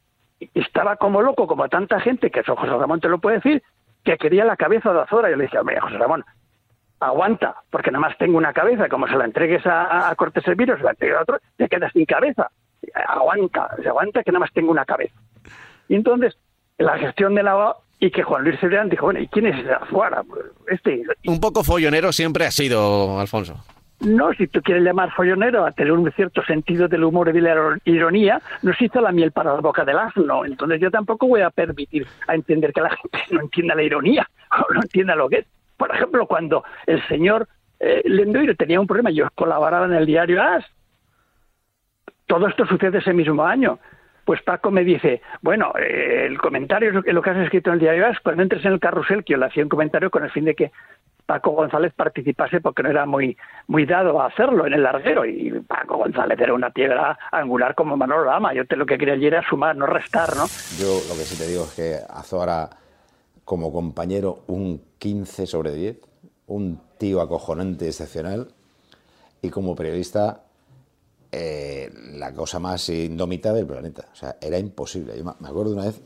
y 0.40 0.50
estaba 0.60 0.96
como 0.96 1.22
loco, 1.22 1.46
como 1.46 1.68
tanta 1.68 2.00
gente, 2.00 2.30
que 2.30 2.40
eso 2.40 2.56
José 2.56 2.72
Ramón 2.72 3.00
te 3.00 3.08
lo 3.08 3.18
puede 3.18 3.36
decir, 3.36 3.62
que 4.04 4.18
quería 4.18 4.44
la 4.44 4.56
cabeza 4.56 4.92
de 4.92 5.02
Azora. 5.02 5.30
Yo 5.30 5.36
le 5.36 5.44
dije, 5.44 5.58
hombre, 5.58 5.78
José 5.80 5.98
Ramón, 5.98 6.24
aguanta, 6.98 7.56
porque 7.70 7.90
nada 7.90 8.08
más 8.08 8.18
tengo 8.18 8.38
una 8.38 8.52
cabeza, 8.52 8.88
como 8.88 9.06
se 9.06 9.16
la 9.16 9.24
entregues 9.24 9.62
a, 9.66 10.12
Cortés 10.16 10.46
Elviro, 10.48 10.76
se 10.76 10.82
la 10.82 10.90
entregues 10.90 11.16
a 11.18 11.22
otro, 11.22 11.38
te 11.56 11.68
quedas 11.68 11.92
sin 11.92 12.04
cabeza. 12.06 12.50
Aguanta, 12.94 13.68
aguanta 13.86 14.22
que 14.24 14.32
nada 14.32 14.40
más 14.40 14.52
tengo 14.52 14.70
una 14.70 14.84
cabeza. 14.84 15.14
Y 15.88 15.94
entonces, 15.94 16.36
la 16.78 16.98
gestión 16.98 17.34
de 17.34 17.42
la 17.44 17.76
y 18.02 18.10
que 18.10 18.24
Juan 18.24 18.42
Luis 18.42 18.58
Cebrián 18.58 18.88
dijo, 18.88 19.04
bueno, 19.04 19.20
¿y 19.20 19.28
quién 19.28 19.46
es 19.46 19.64
Azuara? 19.80 20.24
Este, 20.66 21.04
Un 21.24 21.38
poco 21.38 21.62
follonero 21.62 22.10
siempre 22.10 22.44
ha 22.44 22.50
sido, 22.50 23.20
Alfonso. 23.20 23.64
No, 24.00 24.32
si 24.32 24.48
tú 24.48 24.60
quieres 24.60 24.82
llamar 24.82 25.12
follonero 25.12 25.64
a 25.64 25.70
tener 25.70 25.92
un 25.92 26.10
cierto 26.10 26.42
sentido 26.42 26.88
del 26.88 27.04
humor 27.04 27.28
y 27.28 27.32
de 27.32 27.40
la 27.42 27.78
ironía, 27.84 28.42
nos 28.62 28.82
hizo 28.82 29.00
la 29.00 29.12
miel 29.12 29.30
para 29.30 29.54
la 29.54 29.60
boca 29.60 29.84
del 29.84 29.98
asno. 29.98 30.44
Entonces 30.44 30.80
yo 30.80 30.90
tampoco 30.90 31.28
voy 31.28 31.42
a 31.42 31.50
permitir 31.50 32.04
a 32.26 32.34
entender 32.34 32.72
que 32.72 32.80
la 32.80 32.90
gente 32.90 33.18
no 33.30 33.42
entienda 33.42 33.76
la 33.76 33.84
ironía. 33.84 34.28
no 34.74 34.82
entienda 34.82 35.14
lo 35.14 35.28
que 35.28 35.36
es. 35.36 35.46
Por 35.76 35.94
ejemplo, 35.94 36.26
cuando 36.26 36.64
el 36.88 37.06
señor 37.06 37.46
eh, 37.78 38.02
Lendoiro 38.04 38.56
tenía 38.56 38.80
un 38.80 38.88
problema, 38.88 39.10
yo 39.10 39.28
colaboraba 39.36 39.86
en 39.86 39.92
el 39.92 40.06
diario 40.06 40.42
AS. 40.42 40.64
Todo 42.26 42.48
esto 42.48 42.66
sucede 42.66 42.98
ese 42.98 43.12
mismo 43.12 43.44
año. 43.44 43.78
Pues 44.24 44.42
Paco 44.42 44.70
me 44.70 44.84
dice, 44.84 45.20
bueno, 45.40 45.72
eh, 45.78 46.26
el 46.26 46.38
comentario, 46.38 46.92
lo 46.92 47.22
que 47.22 47.30
has 47.30 47.38
escrito 47.38 47.70
en 47.70 47.74
el 47.74 47.80
diario 47.80 48.06
AS, 48.06 48.20
cuando 48.20 48.42
entres 48.42 48.64
en 48.64 48.72
el 48.72 48.80
carrusel, 48.80 49.24
que 49.24 49.32
yo 49.32 49.38
le 49.38 49.46
hacía 49.46 49.62
un 49.62 49.68
comentario 49.68 50.10
con 50.10 50.24
el 50.24 50.30
fin 50.30 50.44
de 50.44 50.54
que 50.54 50.70
Paco 51.26 51.52
González 51.52 51.92
participase 51.94 52.60
porque 52.60 52.82
no 52.82 52.90
era 52.90 53.06
muy 53.06 53.36
muy 53.68 53.86
dado 53.86 54.20
a 54.20 54.26
hacerlo 54.26 54.66
en 54.66 54.74
el 54.74 54.82
larguero 54.82 55.24
y 55.24 55.50
Paco 55.66 55.96
González 55.96 56.38
era 56.38 56.52
una 56.52 56.70
piedra 56.70 57.18
angular 57.30 57.74
como 57.74 57.96
Manolo 57.96 58.24
Lama. 58.24 58.52
Yo 58.54 58.66
te 58.66 58.76
lo 58.76 58.86
que 58.86 58.98
quería 58.98 59.14
ayer 59.14 59.34
era 59.34 59.48
sumar, 59.48 59.76
no 59.76 59.86
restar, 59.86 60.36
¿no? 60.36 60.46
Yo 60.78 61.00
lo 61.08 61.14
que 61.14 61.24
sí 61.24 61.38
te 61.38 61.48
digo 61.48 61.64
es 61.64 61.74
que 61.74 61.96
Azora 62.08 62.68
como 63.44 63.72
compañero 63.72 64.40
un 64.48 64.82
15 64.98 65.46
sobre 65.46 65.72
10, 65.72 66.00
un 66.46 66.80
tío 66.98 67.20
acojonante, 67.20 67.86
excepcional, 67.86 68.48
y 69.40 69.50
como 69.50 69.74
periodista 69.74 70.42
eh, 71.32 71.90
la 72.22 72.32
cosa 72.32 72.60
más 72.60 72.88
indómita 72.88 73.52
del 73.52 73.66
planeta. 73.66 74.08
O 74.12 74.14
sea, 74.16 74.36
era 74.40 74.56
imposible. 74.56 75.16
Yo 75.16 75.24
me 75.24 75.48
acuerdo 75.48 75.72
una 75.72 75.86
vez 75.86 76.00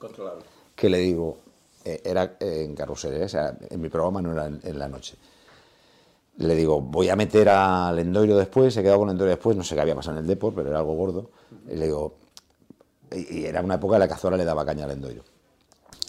que 0.74 0.88
le 0.88 0.98
digo, 0.98 1.37
eh, 1.85 2.00
era 2.05 2.37
en 2.40 2.74
carrusel, 2.74 3.14
¿eh? 3.14 3.24
o 3.24 3.29
sea, 3.29 3.55
en 3.68 3.81
mi 3.81 3.90
programa 3.90 4.22
no 4.22 4.33
era 4.33 4.46
en, 4.46 4.79
la 4.79 4.88
noche. 4.88 5.16
Le 6.38 6.55
digo, 6.55 6.81
voy 6.81 7.11
a 7.11 7.16
meter 7.16 7.50
al 7.50 7.98
Endoiro 7.98 8.37
después, 8.38 8.72
se 8.72 8.83
quedado 8.83 9.00
con 9.00 9.11
Endoiro 9.11 9.31
después, 9.31 9.57
no 9.59 9.62
sé 9.62 9.74
qué 9.74 9.83
había 9.83 9.94
pasado 9.94 10.16
en 10.16 10.22
el 10.22 10.26
Deport, 10.26 10.57
pero 10.57 10.70
era 10.70 10.79
algo 10.79 10.94
gordo. 10.94 11.31
Y 11.70 11.76
le 11.76 11.85
digo, 11.85 12.14
y, 13.12 13.44
era 13.44 13.61
una 13.61 13.74
época 13.74 13.96
en 13.96 14.00
la 14.00 14.09
que 14.09 14.14
Azora 14.14 14.38
le 14.38 14.44
daba 14.46 14.64
caña 14.64 14.85
al 14.85 14.92
Endoiro. 14.92 15.22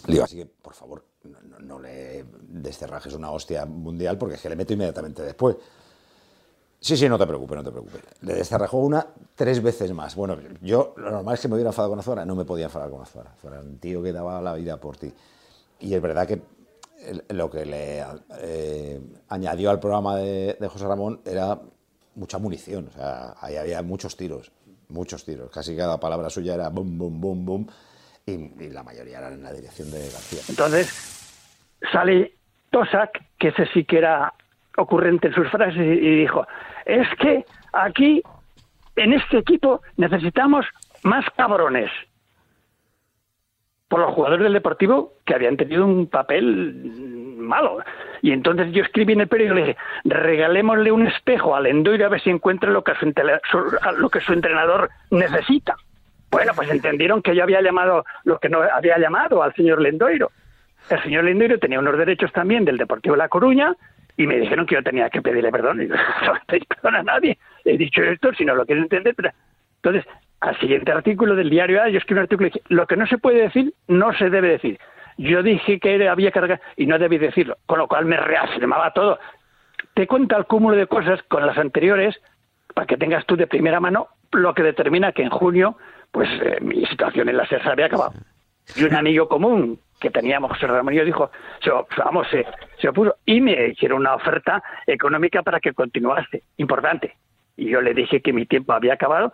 Le 0.06 0.14
digo, 0.14 0.24
así 0.24 0.36
que, 0.36 0.46
por 0.46 0.72
favor, 0.72 1.04
no, 1.60 1.78
le 1.78 2.24
descerrajes 2.48 3.12
una 3.12 3.30
hostia 3.30 3.66
mundial 3.66 4.16
porque 4.16 4.36
es 4.36 4.40
que 4.40 4.48
le 4.48 4.56
meto 4.56 4.72
inmediatamente 4.72 5.22
después. 5.22 5.56
Sí, 6.80 6.96
sí, 6.96 7.08
no 7.08 7.18
te 7.18 7.26
preocupes, 7.26 7.56
no 7.56 7.64
te 7.64 7.70
preocupes. 7.72 8.02
Le 8.20 8.34
descerrajó 8.34 8.78
una 8.78 9.06
tres 9.34 9.62
veces 9.62 9.92
más. 9.92 10.14
Bueno, 10.14 10.38
yo 10.60 10.94
lo 10.96 11.10
normal 11.10 11.34
es 11.34 11.40
que 11.40 11.48
me 11.48 11.54
hubiera 11.54 11.70
enfadado 11.70 11.90
con 11.90 11.98
Azora, 11.98 12.24
no 12.24 12.36
me 12.36 12.44
podía 12.44 12.66
enfadar 12.66 12.90
con 12.90 13.02
Azora. 13.02 13.34
Era 13.42 13.60
un 13.60 13.78
tío 13.78 14.02
que 14.02 14.12
daba 14.12 14.40
la 14.40 14.54
vida 14.54 14.76
por 14.76 14.96
ti. 14.96 15.12
Y 15.80 15.94
es 15.94 16.00
verdad 16.00 16.26
que 16.26 16.40
lo 17.30 17.50
que 17.50 17.64
le 17.64 18.04
eh, 18.40 19.00
añadió 19.28 19.70
al 19.70 19.80
programa 19.80 20.16
de, 20.16 20.56
José 20.68 20.86
Ramón 20.86 21.20
era 21.24 21.58
mucha 22.14 22.38
munición. 22.38 22.88
O 22.88 22.92
sea, 22.92 23.34
ahí 23.40 23.56
había 23.56 23.82
muchos 23.82 24.16
tiros, 24.16 24.52
muchos 24.88 25.24
tiros. 25.24 25.50
Casi 25.50 25.76
cada 25.76 25.98
palabra 25.98 26.30
suya 26.30 26.54
era 26.54 26.68
boom, 26.68 26.96
boom, 26.96 27.20
boom, 27.20 27.44
boom. 27.44 27.66
Y, 28.26 28.68
la 28.68 28.82
mayoría 28.82 29.18
eran 29.18 29.34
en 29.34 29.42
la 29.42 29.52
dirección 29.52 29.90
de 29.90 29.98
García. 29.98 30.42
Entonces, 30.48 30.90
sale 31.90 32.34
Tosak, 32.70 33.24
que 33.38 33.48
ese 33.48 33.66
sí 33.72 33.84
que 33.84 33.98
era 33.98 34.34
ocurrente 34.78 35.28
en 35.28 35.34
sus 35.34 35.48
frases, 35.48 35.76
y 35.76 36.16
dijo, 36.16 36.46
es 36.84 37.08
que 37.18 37.44
aquí, 37.72 38.22
en 38.96 39.12
este 39.12 39.38
equipo, 39.38 39.82
necesitamos 39.96 40.66
más 41.02 41.24
cabrones. 41.36 41.90
Por 43.88 44.00
los 44.00 44.14
jugadores 44.14 44.44
del 44.44 44.52
Deportivo 44.52 45.14
que 45.24 45.34
habían 45.34 45.56
tenido 45.56 45.84
un 45.84 46.06
papel 46.06 46.74
malo. 47.38 47.78
Y 48.22 48.32
entonces 48.32 48.70
yo 48.72 48.82
escribí 48.82 49.14
en 49.14 49.22
el 49.22 49.28
periódico 49.28 49.54
y 49.54 49.60
le 49.60 49.66
dije, 49.68 49.78
regalémosle 50.04 50.92
un 50.92 51.06
espejo 51.06 51.56
al 51.56 51.66
Endoiro 51.66 52.04
a 52.04 52.10
ver 52.10 52.20
si 52.20 52.30
encuentra 52.30 52.70
lo 52.70 52.84
que 52.84 52.92
su, 52.94 53.78
lo 53.96 54.10
que 54.10 54.20
su 54.20 54.32
entrenador 54.32 54.90
necesita. 55.10 55.76
Bueno, 56.30 56.52
pues 56.54 56.70
entendieron 56.70 57.22
que 57.22 57.34
yo 57.34 57.42
había 57.42 57.62
llamado 57.62 58.04
lo 58.24 58.38
que 58.38 58.50
no 58.50 58.60
había 58.60 58.98
llamado 58.98 59.42
al 59.42 59.54
señor 59.54 59.80
Lendoiro. 59.80 60.30
El 60.90 61.02
señor 61.02 61.24
Lendoiro 61.24 61.58
tenía 61.58 61.78
unos 61.78 61.96
derechos 61.96 62.30
también 62.32 62.66
del 62.66 62.76
Deportivo 62.76 63.14
de 63.14 63.18
La 63.18 63.28
Coruña 63.28 63.74
y 64.18 64.26
me 64.26 64.36
dijeron 64.36 64.66
que 64.66 64.74
yo 64.74 64.82
tenía 64.82 65.08
que 65.08 65.22
pedirle 65.22 65.50
perdón. 65.50 65.80
Y 65.80 65.86
no 65.86 66.34
pedí 66.46 66.66
perdón 66.66 66.96
a 66.96 67.02
nadie. 67.04 67.38
He 67.64 67.78
dicho 67.78 68.02
esto, 68.02 68.34
si 68.34 68.44
no 68.44 68.54
lo 68.54 68.66
quieren 68.66 68.84
entender. 68.84 69.14
Pero... 69.14 69.30
Entonces, 69.76 70.04
al 70.40 70.58
siguiente 70.58 70.90
artículo 70.90 71.36
del 71.36 71.48
diario 71.48 71.80
A, 71.80 71.88
yo 71.88 71.98
escribí 71.98 72.18
un 72.18 72.24
artículo 72.24 72.48
y 72.48 72.50
dije, 72.50 72.62
lo 72.68 72.86
que 72.86 72.96
no 72.96 73.06
se 73.06 73.18
puede 73.18 73.42
decir, 73.42 73.72
no 73.86 74.12
se 74.12 74.28
debe 74.28 74.48
decir. 74.48 74.78
Yo 75.18 75.42
dije 75.42 75.78
que 75.78 76.08
había 76.08 76.32
que 76.32 76.60
y 76.76 76.86
no 76.86 76.98
debí 76.98 77.18
decirlo, 77.18 77.58
con 77.66 77.78
lo 77.78 77.86
cual 77.86 78.06
me 78.06 78.16
reafirmaba 78.16 78.92
todo. 78.92 79.20
Te 79.94 80.08
cuenta 80.08 80.36
el 80.36 80.46
cúmulo 80.46 80.76
de 80.76 80.88
cosas 80.88 81.22
con 81.28 81.46
las 81.46 81.56
anteriores 81.56 82.20
para 82.74 82.88
que 82.88 82.96
tengas 82.96 83.24
tú 83.24 83.36
de 83.36 83.46
primera 83.46 83.78
mano 83.78 84.08
lo 84.32 84.52
que 84.52 84.64
determina 84.64 85.12
que 85.12 85.22
en 85.22 85.30
junio, 85.30 85.76
pues 86.10 86.28
eh, 86.42 86.58
mi 86.60 86.84
situación 86.86 87.28
en 87.28 87.36
la 87.36 87.46
SER 87.46 87.66
había 87.68 87.86
acabado. 87.86 88.12
Y 88.76 88.84
un 88.84 88.94
amigo 88.94 89.28
común 89.28 89.80
que 90.00 90.10
teníamos, 90.10 90.52
José 90.52 90.66
Ramón, 90.66 90.94
y 90.94 91.00
dijo, 91.00 91.30
vamos, 91.96 92.26
se, 92.30 92.46
se 92.80 92.88
opuso 92.88 93.16
y 93.24 93.40
me 93.40 93.68
hicieron 93.68 94.00
una 94.00 94.14
oferta 94.14 94.62
económica 94.86 95.42
para 95.42 95.60
que 95.60 95.72
continuase, 95.72 96.42
importante. 96.56 97.16
Y 97.56 97.70
yo 97.70 97.80
le 97.80 97.94
dije 97.94 98.22
que 98.22 98.32
mi 98.32 98.46
tiempo 98.46 98.72
había 98.72 98.94
acabado. 98.94 99.32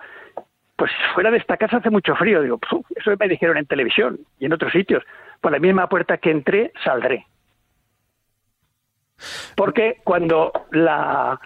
Pues 0.76 0.90
fuera 1.14 1.30
de 1.30 1.36
esta 1.36 1.56
casa 1.56 1.76
hace 1.76 1.90
mucho 1.90 2.16
frío. 2.16 2.42
Digo, 2.42 2.58
eso 2.96 3.12
me 3.18 3.28
dijeron 3.28 3.58
en 3.58 3.66
televisión 3.66 4.18
y 4.38 4.46
en 4.46 4.52
otros 4.54 4.72
sitios. 4.72 5.04
Por 5.40 5.52
la 5.52 5.58
misma 5.58 5.88
puerta 5.88 6.16
que 6.16 6.30
entré, 6.30 6.72
saldré. 6.82 7.26
Porque 9.54 10.00
cuando 10.04 10.52
la 10.72 11.38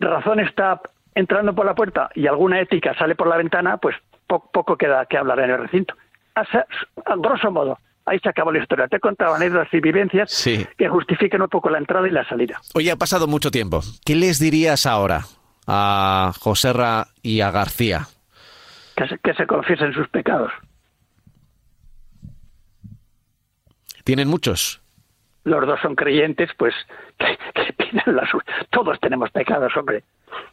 razón 0.00 0.40
está 0.40 0.80
entrando 1.14 1.54
por 1.54 1.66
la 1.66 1.74
puerta 1.74 2.10
y 2.14 2.26
alguna 2.26 2.60
ética 2.60 2.94
sale 2.94 3.14
por 3.14 3.28
la 3.28 3.36
ventana, 3.36 3.76
pues 3.76 3.96
poco, 4.26 4.76
queda 4.76 5.06
que 5.06 5.18
hablar 5.18 5.40
en 5.40 5.50
el 5.50 5.58
recinto. 5.58 5.94
Grosso 7.18 7.50
modo, 7.50 7.78
ahí 8.06 8.18
se 8.18 8.28
acabó 8.28 8.52
la 8.52 8.60
historia. 8.60 8.88
Te 8.88 8.96
he 8.96 9.00
contado 9.00 9.34
anécdotas 9.34 9.72
y 9.72 9.80
vivencias 9.80 10.44
que 10.76 10.88
justifican 10.88 11.42
un 11.42 11.48
poco 11.48 11.70
la 11.70 11.78
entrada 11.78 12.06
y 12.08 12.10
la 12.10 12.26
salida. 12.28 12.60
Hoy 12.74 12.90
ha 12.90 12.96
pasado 12.96 13.26
mucho 13.26 13.50
tiempo. 13.50 13.80
¿Qué 14.04 14.14
les 14.14 14.38
dirías 14.38 14.86
ahora 14.86 15.22
a 15.66 16.32
Joserra 16.40 17.08
y 17.22 17.40
a 17.40 17.50
García? 17.50 18.08
Que 18.96 19.08
se, 19.08 19.18
que 19.18 19.34
se 19.34 19.46
confiesen 19.46 19.92
sus 19.92 20.08
pecados. 20.08 20.52
¿Tienen 24.04 24.28
muchos? 24.28 24.80
Los 25.44 25.66
dos 25.66 25.80
son 25.80 25.94
creyentes, 25.94 26.50
pues 26.58 26.74
que, 27.18 27.36
que 27.54 28.10
la 28.10 28.28
Todos 28.70 28.98
tenemos 29.00 29.30
pecados, 29.30 29.76
hombre 29.76 30.04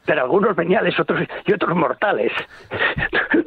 pero 0.06 0.22
algunos 0.22 0.56
veniales 0.56 1.00
otros 1.00 1.22
y 1.46 1.54
otros 1.54 1.76
mortales. 1.76 2.32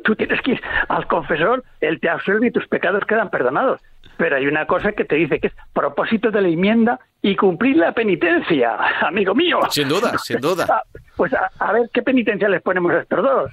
Tú 0.04 0.14
tienes 0.14 0.40
que 0.42 0.52
ir 0.52 0.60
al 0.88 1.06
confesor, 1.06 1.64
él 1.80 2.00
te 2.00 2.08
absuelve 2.08 2.48
y 2.48 2.50
tus 2.50 2.66
pecados 2.68 3.04
quedan 3.06 3.30
perdonados. 3.30 3.80
Pero 4.16 4.36
hay 4.36 4.46
una 4.46 4.66
cosa 4.66 4.92
que 4.92 5.04
te 5.04 5.14
dice 5.14 5.40
que 5.40 5.46
es 5.46 5.54
propósito 5.72 6.30
de 6.30 6.42
la 6.42 6.48
enmienda 6.48 7.00
y 7.22 7.36
cumplir 7.36 7.76
la 7.76 7.92
penitencia, 7.92 8.76
amigo 9.00 9.34
mío. 9.34 9.60
Sin 9.70 9.88
duda, 9.88 10.18
sin 10.18 10.40
duda. 10.40 10.66
Ah, 10.68 10.82
pues 11.16 11.32
a, 11.34 11.72
ver 11.72 11.88
qué 11.92 12.02
penitencia 12.02 12.48
les 12.48 12.60
ponemos 12.62 12.92
a 12.92 13.00
estos 13.00 13.22
dos. 13.22 13.50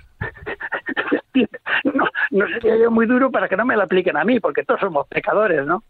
No, 1.83 2.05
no 2.31 2.47
sería 2.47 2.77
yo 2.77 2.91
muy 2.91 3.05
duro 3.05 3.29
para 3.29 3.47
que 3.47 3.55
no 3.55 3.63
me 3.63 3.77
la 3.77 3.83
apliquen 3.83 4.17
a 4.17 4.23
mí, 4.23 4.39
porque 4.39 4.63
todos 4.63 4.79
somos 4.79 5.07
pecadores, 5.07 5.65
¿no? 5.65 5.83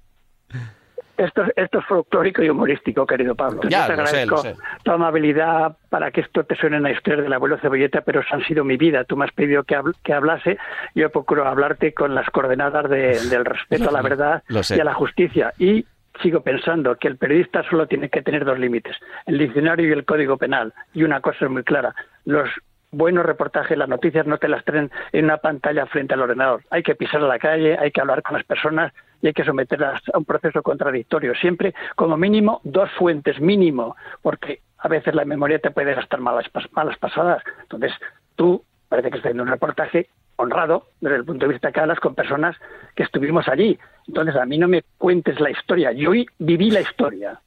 Esto, 1.17 1.45
esto 1.55 1.79
es 1.79 1.85
folclórico 1.85 2.43
y 2.43 2.49
humorístico, 2.49 3.05
querido 3.05 3.35
Pablo. 3.35 3.61
Ya, 3.67 3.87
te 3.87 3.93
agradezco 3.93 4.43
tu 4.83 4.91
amabilidad 4.91 5.75
para 5.89 6.11
que 6.11 6.21
esto 6.21 6.43
te 6.43 6.55
suene 6.55 6.77
en 6.77 6.83
la 6.83 6.91
historia 6.91 7.23
del 7.23 7.33
abuelo 7.33 7.57
Cebolleta, 7.57 8.01
pero 8.01 8.21
han 8.29 8.43
sido 8.45 8.63
mi 8.63 8.77
vida. 8.77 9.03
Tú 9.03 9.17
me 9.17 9.25
has 9.25 9.31
pedido 9.31 9.63
que, 9.63 9.79
que 10.03 10.13
hablase, 10.13 10.57
yo 10.93 11.09
procuro 11.09 11.47
hablarte 11.47 11.93
con 11.93 12.13
las 12.13 12.29
coordenadas 12.29 12.89
del 12.89 13.45
respeto 13.45 13.89
a 13.89 13.91
la 13.91 14.01
verdad 14.01 14.43
y 14.47 14.79
a 14.79 14.83
la 14.83 14.93
justicia. 14.93 15.53
Y 15.57 15.85
sigo 16.21 16.41
pensando 16.41 16.95
que 16.95 17.07
el 17.07 17.17
periodista 17.17 17.63
solo 17.69 17.87
tiene 17.87 18.09
que 18.09 18.21
tener 18.21 18.45
dos 18.45 18.59
límites, 18.59 18.95
el 19.25 19.37
diccionario 19.37 19.87
y 19.87 19.91
el 19.91 20.05
código 20.05 20.37
penal. 20.37 20.73
Y 20.93 21.03
una 21.03 21.21
cosa 21.21 21.45
es 21.45 21.51
muy 21.51 21.63
clara, 21.63 21.95
los 22.25 22.49
buenos 22.91 23.25
reportajes, 23.25 23.77
las 23.77 23.89
noticias 23.89 24.25
no 24.25 24.37
te 24.37 24.47
las 24.47 24.63
traen 24.63 24.91
en 25.11 25.25
una 25.25 25.37
pantalla 25.37 25.85
frente 25.87 26.13
al 26.13 26.21
ordenador. 26.21 26.63
Hay 26.69 26.83
que 26.83 26.95
pisar 26.95 27.21
a 27.21 27.27
la 27.27 27.39
calle, 27.39 27.77
hay 27.77 27.91
que 27.91 28.01
hablar 28.01 28.21
con 28.23 28.35
las 28.35 28.45
personas 28.45 28.93
y 29.21 29.27
hay 29.27 29.33
que 29.33 29.43
someterlas 29.43 30.01
a 30.13 30.17
un 30.17 30.25
proceso 30.25 30.61
contradictorio. 30.61 31.33
Siempre, 31.35 31.73
como 31.95 32.17
mínimo, 32.17 32.61
dos 32.63 32.89
fuentes, 32.97 33.39
mínimo, 33.39 33.95
porque 34.21 34.61
a 34.77 34.87
veces 34.87 35.15
la 35.15 35.25
memoria 35.25 35.59
te 35.59 35.71
puede 35.71 35.93
gastar 35.93 36.19
malas, 36.19 36.45
malas 36.71 36.97
pasadas. 36.97 37.43
Entonces, 37.63 37.91
tú 38.35 38.63
parece 38.89 39.09
que 39.09 39.17
estás 39.17 39.29
haciendo 39.29 39.43
un 39.43 39.49
reportaje 39.49 40.07
honrado 40.37 40.87
desde 41.01 41.17
el 41.17 41.25
punto 41.25 41.47
de 41.47 41.53
vista 41.53 41.71
que 41.71 41.79
hablas 41.79 41.99
con 41.99 42.15
personas 42.15 42.55
que 42.95 43.03
estuvimos 43.03 43.47
allí. 43.47 43.77
Entonces, 44.07 44.35
a 44.35 44.45
mí 44.45 44.57
no 44.57 44.67
me 44.67 44.83
cuentes 44.97 45.39
la 45.39 45.49
historia. 45.49 45.91
Yo 45.91 46.11
viví 46.39 46.71
la 46.71 46.81
historia. 46.81 47.39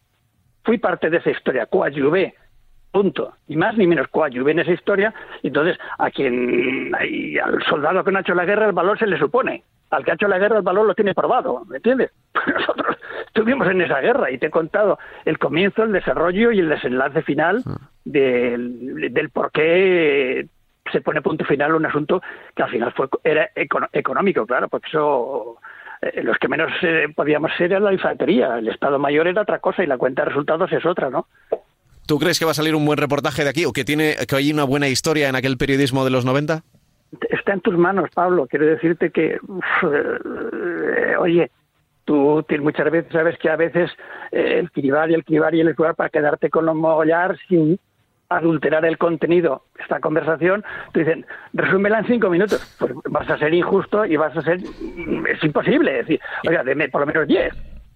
Fui 0.64 0.78
parte 0.78 1.08
de 1.08 1.18
esa 1.18 1.30
historia, 1.30 1.66
coadyuvé 1.66 2.34
punto. 2.90 3.34
Ni 3.48 3.56
más 3.56 3.76
ni 3.76 3.86
menos 3.86 4.08
coadyuve 4.08 4.52
en 4.52 4.60
esa 4.60 4.72
historia. 4.72 5.14
Entonces, 5.42 5.78
a 5.98 6.10
quien, 6.10 6.92
al 6.94 7.62
soldado 7.64 8.04
que 8.04 8.10
no 8.10 8.18
ha 8.18 8.22
hecho 8.22 8.34
la 8.34 8.44
guerra, 8.44 8.66
el 8.66 8.72
valor 8.72 8.98
se 8.98 9.06
le 9.06 9.18
supone. 9.18 9.62
Al 9.90 10.04
que 10.04 10.12
ha 10.12 10.14
hecho 10.14 10.28
la 10.28 10.38
guerra, 10.38 10.58
el 10.58 10.62
valor 10.62 10.86
lo 10.86 10.94
tiene 10.94 11.14
probado, 11.14 11.64
¿me 11.66 11.76
entiendes? 11.76 12.10
Nosotros 12.46 12.96
estuvimos 13.26 13.68
en 13.68 13.80
esa 13.80 14.00
guerra 14.00 14.30
y 14.30 14.38
te 14.38 14.46
he 14.46 14.50
contado 14.50 14.98
el 15.24 15.38
comienzo, 15.38 15.82
el 15.82 15.92
desarrollo 15.92 16.52
y 16.52 16.60
el 16.60 16.68
desenlace 16.68 17.22
final 17.22 17.62
del, 18.04 19.12
del 19.12 19.30
por 19.30 19.50
qué 19.50 20.46
se 20.90 21.00
pone 21.00 21.22
punto 21.22 21.44
final 21.44 21.72
a 21.72 21.76
un 21.76 21.86
asunto 21.86 22.22
que 22.54 22.62
al 22.62 22.70
final 22.70 22.92
fue 22.92 23.08
era 23.24 23.50
económico, 23.54 24.46
claro, 24.46 24.68
porque 24.68 24.88
eso 24.88 25.58
eh, 26.02 26.22
los 26.22 26.36
que 26.38 26.48
menos 26.48 26.70
eh, 26.82 27.06
podíamos 27.14 27.50
ser 27.56 27.72
era 27.72 27.80
la 27.80 27.92
infantería. 27.92 28.58
El 28.58 28.68
Estado 28.68 28.98
Mayor 28.98 29.26
era 29.28 29.42
otra 29.42 29.58
cosa 29.58 29.82
y 29.82 29.86
la 29.86 29.98
cuenta 29.98 30.22
de 30.22 30.30
resultados 30.30 30.72
es 30.72 30.84
otra, 30.86 31.10
¿no? 31.10 31.26
¿Tú 32.06 32.18
crees 32.18 32.38
que 32.38 32.44
va 32.44 32.50
a 32.52 32.54
salir 32.54 32.74
un 32.74 32.84
buen 32.84 32.98
reportaje 32.98 33.44
de 33.44 33.50
aquí 33.50 33.64
o 33.64 33.72
que 33.72 33.84
tiene 33.84 34.16
que 34.28 34.36
hay 34.36 34.52
una 34.52 34.64
buena 34.64 34.88
historia 34.88 35.28
en 35.28 35.36
aquel 35.36 35.56
periodismo 35.58 36.04
de 36.04 36.10
los 36.10 36.24
90? 36.24 36.62
Está 37.28 37.54
en 37.54 37.60
tus 37.60 37.76
manos, 37.76 38.10
Pablo. 38.14 38.46
Quiero 38.46 38.66
decirte 38.66 39.10
que, 39.10 39.38
eh, 39.82 41.16
oye, 41.18 41.50
tú 42.04 42.44
muchas 42.60 42.90
veces 42.90 43.12
sabes 43.12 43.38
que 43.38 43.50
a 43.50 43.56
veces 43.56 43.90
el 44.30 44.70
cribar 44.70 45.10
y 45.10 45.14
el 45.14 45.24
cribar 45.24 45.54
y 45.54 45.60
el 45.60 45.74
cribar 45.74 45.94
para 45.94 46.10
quedarte 46.10 46.50
con 46.50 46.66
los 46.66 46.74
mogollar 46.74 47.36
sin 47.48 47.78
adulterar 48.30 48.84
el 48.84 48.96
contenido 48.96 49.64
esta 49.78 50.00
conversación, 50.00 50.64
te 50.92 51.00
dicen, 51.00 51.26
resúmela 51.52 51.98
en 51.98 52.06
cinco 52.06 52.30
minutos. 52.30 52.76
Pues 52.78 52.92
vas 53.10 53.28
a 53.28 53.38
ser 53.38 53.52
injusto 53.52 54.06
y 54.06 54.16
vas 54.16 54.36
a 54.36 54.42
ser... 54.42 54.60
Es 55.28 55.44
imposible. 55.44 55.92
decir, 55.92 56.20
oiga, 56.48 56.62
deme 56.62 56.88
por 56.88 57.00
lo 57.00 57.06
menos 57.08 57.26
diez. 57.26 57.52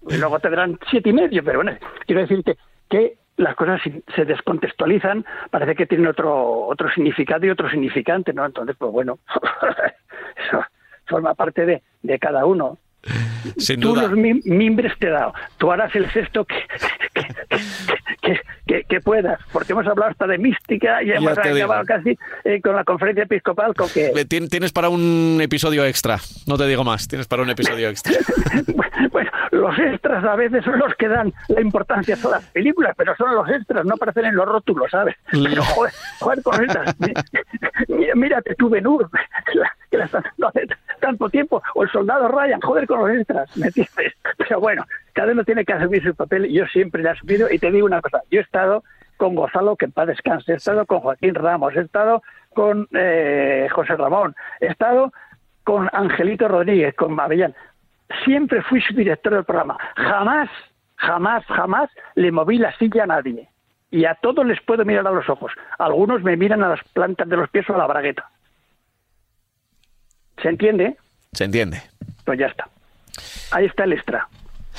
Y 0.07 0.17
luego 0.17 0.39
te 0.39 0.49
darán 0.49 0.77
siete 0.89 1.09
y 1.09 1.13
medio. 1.13 1.43
Pero 1.43 1.59
bueno, 1.59 1.77
quiero 2.05 2.21
decirte 2.21 2.57
que 2.89 3.17
las 3.37 3.55
cosas 3.55 3.81
se 4.15 4.25
descontextualizan, 4.25 5.25
parece 5.51 5.75
que 5.75 5.85
tienen 5.85 6.07
otro, 6.07 6.67
otro 6.67 6.89
significado 6.91 7.45
y 7.45 7.49
otro 7.49 7.69
significante, 7.69 8.33
¿no? 8.33 8.45
Entonces, 8.45 8.75
pues 8.77 8.91
bueno, 8.91 9.19
eso 10.47 10.63
forma 11.05 11.33
parte 11.35 11.65
de, 11.65 11.81
de 12.01 12.19
cada 12.19 12.45
uno. 12.45 12.77
Sin 13.57 13.79
Tú 13.79 13.89
duda. 13.89 14.03
los 14.03 14.11
mim- 14.13 14.41
mimbres 14.45 14.97
te 14.97 15.07
he 15.07 15.11
dado. 15.11 15.33
Tú 15.57 15.71
harás 15.71 15.93
el 15.95 16.09
sexto 16.11 16.45
que, 16.45 16.55
que, 17.13 17.27
que, 18.21 18.39
que- 18.79 18.83
que 18.83 18.99
puedas, 19.01 19.39
porque 19.51 19.73
hemos 19.73 19.85
hablado 19.87 20.11
hasta 20.11 20.27
de 20.27 20.37
mística 20.37 21.01
y 21.03 21.11
hemos 21.11 21.35
digo. 21.41 21.55
acabado 21.55 21.83
casi 21.85 22.17
eh, 22.43 22.61
con 22.61 22.75
la 22.75 22.83
conferencia 22.83 23.23
episcopal 23.23 23.73
con 23.73 23.89
que... 23.89 24.11
Tien- 24.27 24.49
Tienes 24.49 24.71
para 24.71 24.89
un 24.89 25.39
episodio 25.41 25.85
extra, 25.85 26.17
no 26.47 26.57
te 26.57 26.65
digo 26.67 26.83
más, 26.83 27.07
tienes 27.07 27.27
para 27.27 27.41
un 27.43 27.49
episodio 27.49 27.89
extra. 27.89 28.13
bueno, 29.11 29.31
los 29.51 29.77
extras 29.79 30.23
a 30.23 30.35
veces 30.35 30.63
son 30.63 30.79
los 30.79 30.93
que 30.95 31.07
dan 31.07 31.33
la 31.49 31.61
importancia 31.61 32.15
a 32.23 32.27
las 32.27 32.43
películas, 32.45 32.93
pero 32.97 33.15
son 33.15 33.33
los 33.35 33.47
extras, 33.49 33.85
no 33.85 33.95
aparecen 33.95 34.25
en 34.25 34.35
los 34.35 34.45
rótulos, 34.47 34.89
¿sabes? 34.91 35.15
Pero 35.31 35.63
joder, 35.63 35.93
joder 36.19 36.43
con 36.43 36.63
estas. 36.63 36.95
Mi- 36.99 37.13
Mírate 38.15 38.55
tú, 38.55 38.69
Benur, 38.69 39.09
que 39.91 39.97
la 39.97 40.05
están 40.05 40.23
dando 40.23 40.47
hace 40.47 40.67
tanto 40.99 41.29
tiempo, 41.29 41.61
o 41.75 41.83
el 41.83 41.89
soldado 41.91 42.27
Ryan, 42.29 42.59
joder 42.61 42.87
con 42.87 42.99
los 42.99 43.17
extras, 43.19 43.55
¿me 43.57 43.67
entiendes? 43.67 44.13
Pero 44.37 44.59
bueno, 44.59 44.85
cada 45.13 45.31
uno 45.33 45.43
tiene 45.43 45.63
que 45.65 45.73
asumir 45.73 46.03
su 46.03 46.15
papel 46.15 46.47
yo 46.51 46.65
siempre 46.67 47.03
le 47.03 47.09
he 47.09 47.11
asumido 47.11 47.47
y 47.51 47.59
te 47.59 47.71
digo 47.71 47.85
una 47.85 48.01
cosa, 48.01 48.21
yo 48.31 48.39
he 48.39 48.43
estado 48.43 48.64
con 49.17 49.35
Gonzalo, 49.35 49.75
que 49.75 49.85
en 49.85 49.91
paz 49.91 50.07
descanse, 50.07 50.53
he 50.53 50.55
estado 50.55 50.85
con 50.85 50.99
Joaquín 50.99 51.35
Ramos, 51.35 51.75
he 51.75 51.81
estado 51.81 52.21
con 52.53 52.87
eh, 52.93 53.67
José 53.71 53.95
Ramón, 53.95 54.35
he 54.59 54.67
estado 54.67 55.11
con 55.63 55.89
Angelito 55.93 56.47
Rodríguez, 56.47 56.95
con 56.95 57.13
Mavellán. 57.13 57.55
Siempre 58.23 58.61
fui 58.61 58.81
su 58.81 58.93
director 58.93 59.33
del 59.33 59.43
programa. 59.43 59.77
Jamás, 59.95 60.49
jamás, 60.95 61.43
jamás 61.45 61.89
le 62.15 62.31
moví 62.31 62.57
la 62.57 62.75
silla 62.77 63.03
a 63.03 63.07
nadie. 63.07 63.49
Y 63.89 64.05
a 64.05 64.15
todos 64.15 64.45
les 64.45 64.61
puedo 64.61 64.85
mirar 64.85 65.07
a 65.07 65.11
los 65.11 65.27
ojos. 65.29 65.51
Algunos 65.79 66.21
me 66.21 66.37
miran 66.37 66.63
a 66.63 66.69
las 66.69 66.83
plantas 66.93 67.27
de 67.27 67.37
los 67.37 67.49
pies 67.49 67.69
o 67.69 67.75
a 67.75 67.77
la 67.77 67.87
bragueta. 67.87 68.29
¿Se 70.41 70.49
entiende? 70.49 70.97
Se 71.31 71.45
entiende. 71.45 71.81
Pues 72.25 72.37
ya 72.37 72.47
está. 72.47 72.67
Ahí 73.51 73.65
está 73.65 73.85
el 73.85 73.93
extra. 73.93 74.27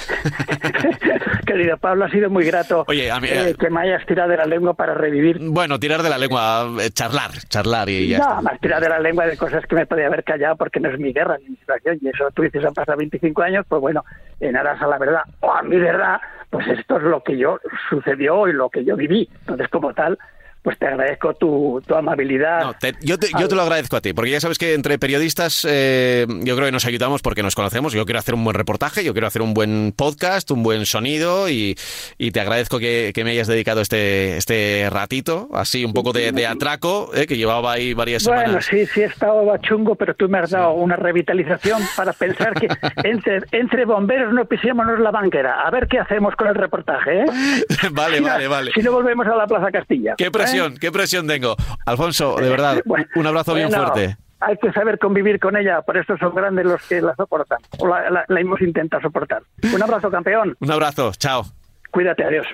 Querido 1.46 1.76
Pablo, 1.78 2.04
ha 2.04 2.10
sido 2.10 2.28
muy 2.30 2.44
grato 2.44 2.84
Oye, 2.88 3.10
mí- 3.20 3.28
eh, 3.30 3.54
que 3.58 3.70
me 3.70 3.80
hayas 3.80 4.04
tirado 4.06 4.30
de 4.30 4.36
la 4.36 4.46
lengua 4.46 4.74
para 4.74 4.94
revivir. 4.94 5.38
Bueno, 5.40 5.78
tirar 5.78 6.02
de 6.02 6.10
la 6.10 6.18
lengua, 6.18 6.68
eh, 6.80 6.90
charlar, 6.90 7.30
charlar 7.48 7.88
y 7.88 8.08
ya 8.08 8.18
está. 8.18 8.40
más 8.42 8.60
tirar 8.60 8.82
de 8.82 8.88
la 8.88 8.98
lengua 8.98 9.26
de 9.26 9.36
cosas 9.36 9.64
que 9.66 9.74
me 9.74 9.86
podía 9.86 10.06
haber 10.06 10.24
callado 10.24 10.56
porque 10.56 10.80
no 10.80 10.90
es 10.90 10.98
mi 10.98 11.12
guerra 11.12 11.38
ni 11.38 11.50
mi 11.50 11.56
situación. 11.56 11.98
Y 12.02 12.08
eso 12.08 12.28
tú 12.34 12.42
dices, 12.42 12.64
han 12.64 12.74
pasado 12.74 12.98
25 12.98 13.42
años, 13.42 13.64
pues 13.68 13.80
bueno, 13.80 14.04
en 14.40 14.56
aras 14.56 14.80
a 14.82 14.86
la 14.86 14.98
verdad 14.98 15.22
o 15.40 15.52
a 15.52 15.62
mi 15.62 15.76
verdad, 15.78 16.20
pues 16.50 16.66
esto 16.68 16.96
es 16.98 17.02
lo 17.04 17.22
que 17.22 17.36
yo 17.38 17.58
sucedió 17.90 18.48
y 18.48 18.52
lo 18.52 18.68
que 18.70 18.84
yo 18.84 18.96
viví. 18.96 19.28
Entonces, 19.40 19.68
como 19.68 19.92
tal, 19.94 20.18
pues 20.66 20.76
te 20.80 20.86
agradezco 20.88 21.32
tu, 21.34 21.80
tu 21.86 21.94
amabilidad. 21.94 22.60
No, 22.64 22.74
te- 22.74 22.94
yo, 23.00 23.16
te, 23.20 23.28
yo 23.38 23.46
te 23.46 23.54
lo 23.54 23.62
agradezco 23.62 23.94
a 23.96 24.00
ti, 24.00 24.12
porque 24.14 24.32
ya 24.32 24.40
sabes 24.40 24.58
que 24.58 24.74
entre 24.74 24.98
periodistas 24.98 25.64
eh, 25.68 26.26
yo 26.28 26.56
creo 26.56 26.66
que 26.66 26.72
nos 26.72 26.84
ayudamos 26.86 27.22
porque 27.22 27.44
nos 27.44 27.54
conocemos. 27.54 27.92
Yo 27.92 28.04
quiero 28.04 28.18
hacer 28.18 28.34
un 28.34 28.42
buen 28.42 28.54
reportaje, 28.54 29.04
yo 29.04 29.12
quiero 29.12 29.28
hacer 29.28 29.42
un 29.42 29.54
buen 29.54 29.94
podcast, 29.96 30.50
un 30.50 30.64
buen 30.64 30.84
sonido 30.84 31.48
y, 31.48 31.78
y 32.18 32.32
te 32.32 32.40
agradezco 32.40 32.80
que, 32.80 33.12
que 33.14 33.22
me 33.22 33.30
hayas 33.30 33.46
dedicado 33.46 33.80
este, 33.80 34.36
este 34.38 34.88
ratito, 34.90 35.48
así 35.52 35.84
un 35.84 35.92
poco 35.92 36.12
de, 36.12 36.32
de 36.32 36.46
atraco, 36.48 37.12
eh, 37.14 37.26
que 37.28 37.36
llevaba 37.36 37.70
ahí 37.72 37.94
varias 37.94 38.24
Bueno, 38.24 38.40
semanas. 38.42 38.64
sí, 38.68 38.86
sí 38.86 39.02
he 39.02 39.04
estado 39.04 39.56
chungo, 39.58 39.94
pero 39.94 40.14
tú 40.14 40.28
me 40.28 40.38
has 40.38 40.50
dado 40.50 40.72
una 40.72 40.96
revitalización 40.96 41.80
para 41.96 42.12
pensar 42.12 42.54
que 42.54 42.66
entre, 43.04 43.42
entre 43.52 43.84
bomberos 43.84 44.34
no 44.34 44.44
pisémonos 44.46 44.98
la 44.98 45.12
banquera. 45.12 45.62
A 45.62 45.70
ver 45.70 45.86
qué 45.86 46.00
hacemos 46.00 46.34
con 46.34 46.48
el 46.48 46.56
reportaje, 46.56 47.20
¿eh? 47.20 47.24
vale, 47.92 48.16
Si 48.16 48.22
no- 48.24 48.28
vale, 48.30 48.48
vale. 48.48 48.72
Si 48.74 48.82
no 48.82 48.90
volvemos 48.90 49.26
a 49.28 49.36
la 49.36 49.46
Plaza 49.46 49.70
Castilla. 49.70 50.14
Qué. 50.18 50.30
Presión, 50.62 50.78
qué 50.80 50.92
presión 50.92 51.26
tengo. 51.26 51.56
Alfonso, 51.84 52.36
de 52.36 52.48
verdad, 52.48 52.80
Bueno, 52.84 53.06
un 53.14 53.26
abrazo 53.26 53.54
bien 53.54 53.70
fuerte. 53.70 54.16
Hay 54.40 54.56
que 54.58 54.70
saber 54.72 54.98
convivir 54.98 55.40
con 55.40 55.56
ella, 55.56 55.80
por 55.82 55.96
eso 55.96 56.16
son 56.18 56.34
grandes 56.34 56.66
los 56.66 56.82
que 56.86 57.00
la 57.00 57.14
soportan, 57.16 57.58
o 57.78 57.86
la, 57.88 58.10
la- 58.10 58.24
la 58.28 58.40
hemos 58.40 58.60
intentado 58.60 59.00
soportar. 59.02 59.42
Un 59.74 59.82
abrazo, 59.82 60.10
campeón. 60.10 60.56
Un 60.60 60.70
abrazo, 60.70 61.12
chao. 61.16 61.44
Cuídate, 61.90 62.24
adiós. 62.24 62.46